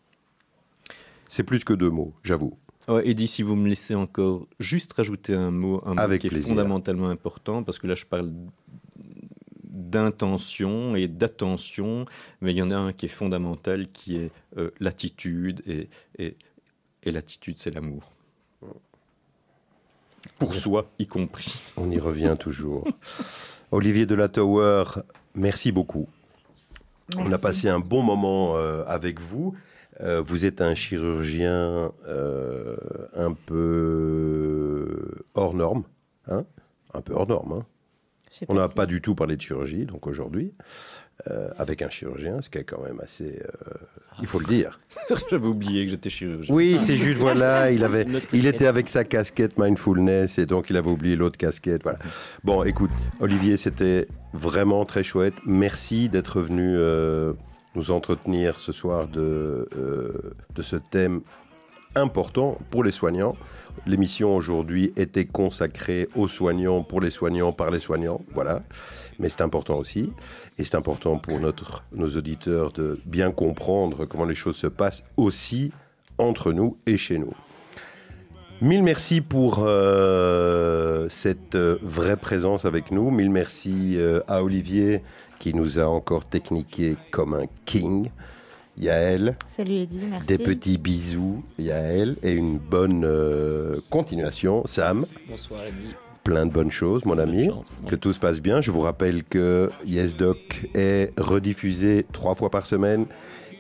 [1.29, 2.57] C'est plus que deux mots, j'avoue.
[2.89, 6.29] Ouais, Eddie, si vous me laissez encore juste rajouter un mot, un mot Avec qui
[6.29, 8.33] est fondamentalement important, parce que là je parle
[9.91, 12.05] d'intention et d'attention,
[12.41, 15.89] mais il y en a un qui est fondamental, qui est euh, l'attitude, et,
[16.19, 16.37] et,
[17.03, 18.05] et l'attitude c'est l'amour.
[20.39, 21.61] Pour soi y compris.
[21.77, 22.87] On y revient toujours.
[23.71, 24.85] Olivier de la Tower,
[25.35, 26.09] merci beaucoup.
[27.17, 29.55] On a passé un bon moment euh, avec vous.
[30.01, 32.77] Euh, vous êtes un chirurgien euh,
[33.15, 35.85] un peu hors norme.
[36.29, 36.45] hein?
[36.95, 37.53] Un peu hors norme.
[37.53, 37.67] hein?
[38.49, 40.55] On n'a pas du tout parlé de chirurgie, donc aujourd'hui,
[41.29, 43.43] euh, avec un chirurgien, ce qui est quand même assez...
[43.43, 43.75] euh,
[44.21, 44.81] il faut le dire.
[45.31, 46.55] J'avais oublié que j'étais chirurgien.
[46.55, 50.77] Oui, c'est juste, voilà, il, avait, il était avec sa casquette mindfulness et donc il
[50.77, 51.83] avait oublié l'autre casquette.
[51.83, 51.99] Voilà.
[52.45, 55.35] Bon, écoute, Olivier, c'était vraiment très chouette.
[55.47, 57.33] Merci d'être venu euh,
[57.75, 61.23] nous entretenir ce soir de, euh, de ce thème
[61.95, 63.37] important pour les soignants.
[63.87, 68.21] L'émission aujourd'hui était consacrée aux soignants, pour les soignants, par les soignants.
[68.35, 68.63] Voilà.
[69.19, 70.13] Mais c'est important aussi.
[70.59, 75.05] Et c'est important pour notre, nos auditeurs de bien comprendre comment les choses se passent
[75.17, 75.73] aussi
[76.19, 77.35] entre nous et chez nous.
[78.63, 83.11] Mille merci pour euh, cette euh, vraie présence avec nous.
[83.11, 85.03] Mille merci euh, à Olivier
[85.39, 88.11] qui nous a encore techniqué comme un king.
[88.81, 90.27] Yael, Salut Eddy, merci.
[90.27, 94.63] des petits bisous, Yael, et une bonne euh, continuation.
[94.65, 95.95] Sam, Bonsoir, Eddie.
[96.25, 97.51] plein de bonnes choses, mon ami.
[97.89, 98.63] Que tout se passe bien.
[98.63, 103.05] Je vous rappelle que YesDoc est rediffusé trois fois par semaine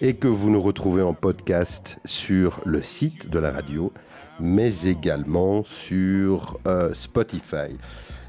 [0.00, 3.92] et que vous nous retrouvez en podcast sur le site de la radio,
[4.40, 7.76] mais également sur euh, Spotify.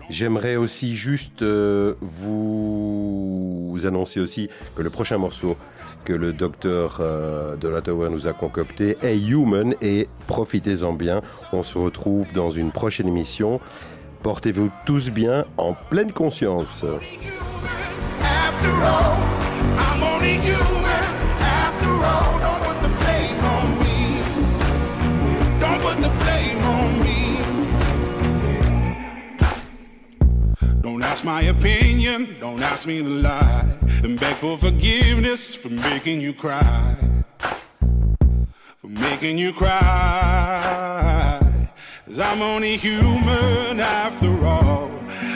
[0.09, 5.55] J'aimerais aussi juste euh, vous annoncer aussi que le prochain morceau
[6.03, 11.21] que le docteur euh, de la Tower nous a concocté est Human et profitez-en bien.
[11.53, 13.59] On se retrouve dans une prochaine émission.
[14.23, 16.85] Portez-vous tous bien en pleine conscience.
[31.11, 32.37] Ask my opinion.
[32.39, 33.65] Don't ask me to lie.
[34.01, 36.95] And beg for forgiveness for making you cry.
[38.79, 39.69] For making you cry.
[42.05, 44.89] Cause I'm only human after all.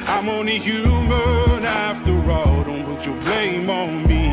[0.08, 2.64] I'm only human after all.
[2.64, 4.24] Don't put your blame on me.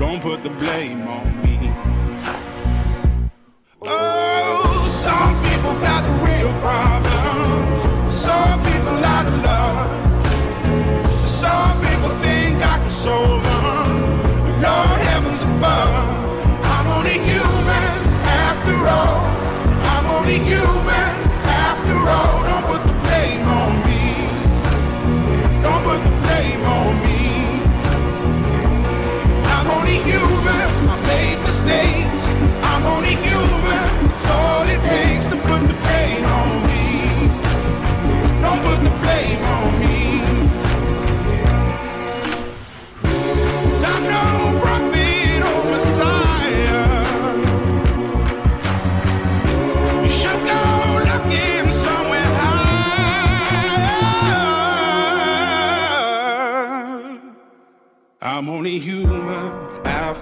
[0.00, 1.56] Don't put the blame on me.
[3.82, 6.93] Oh, some people got the real problem.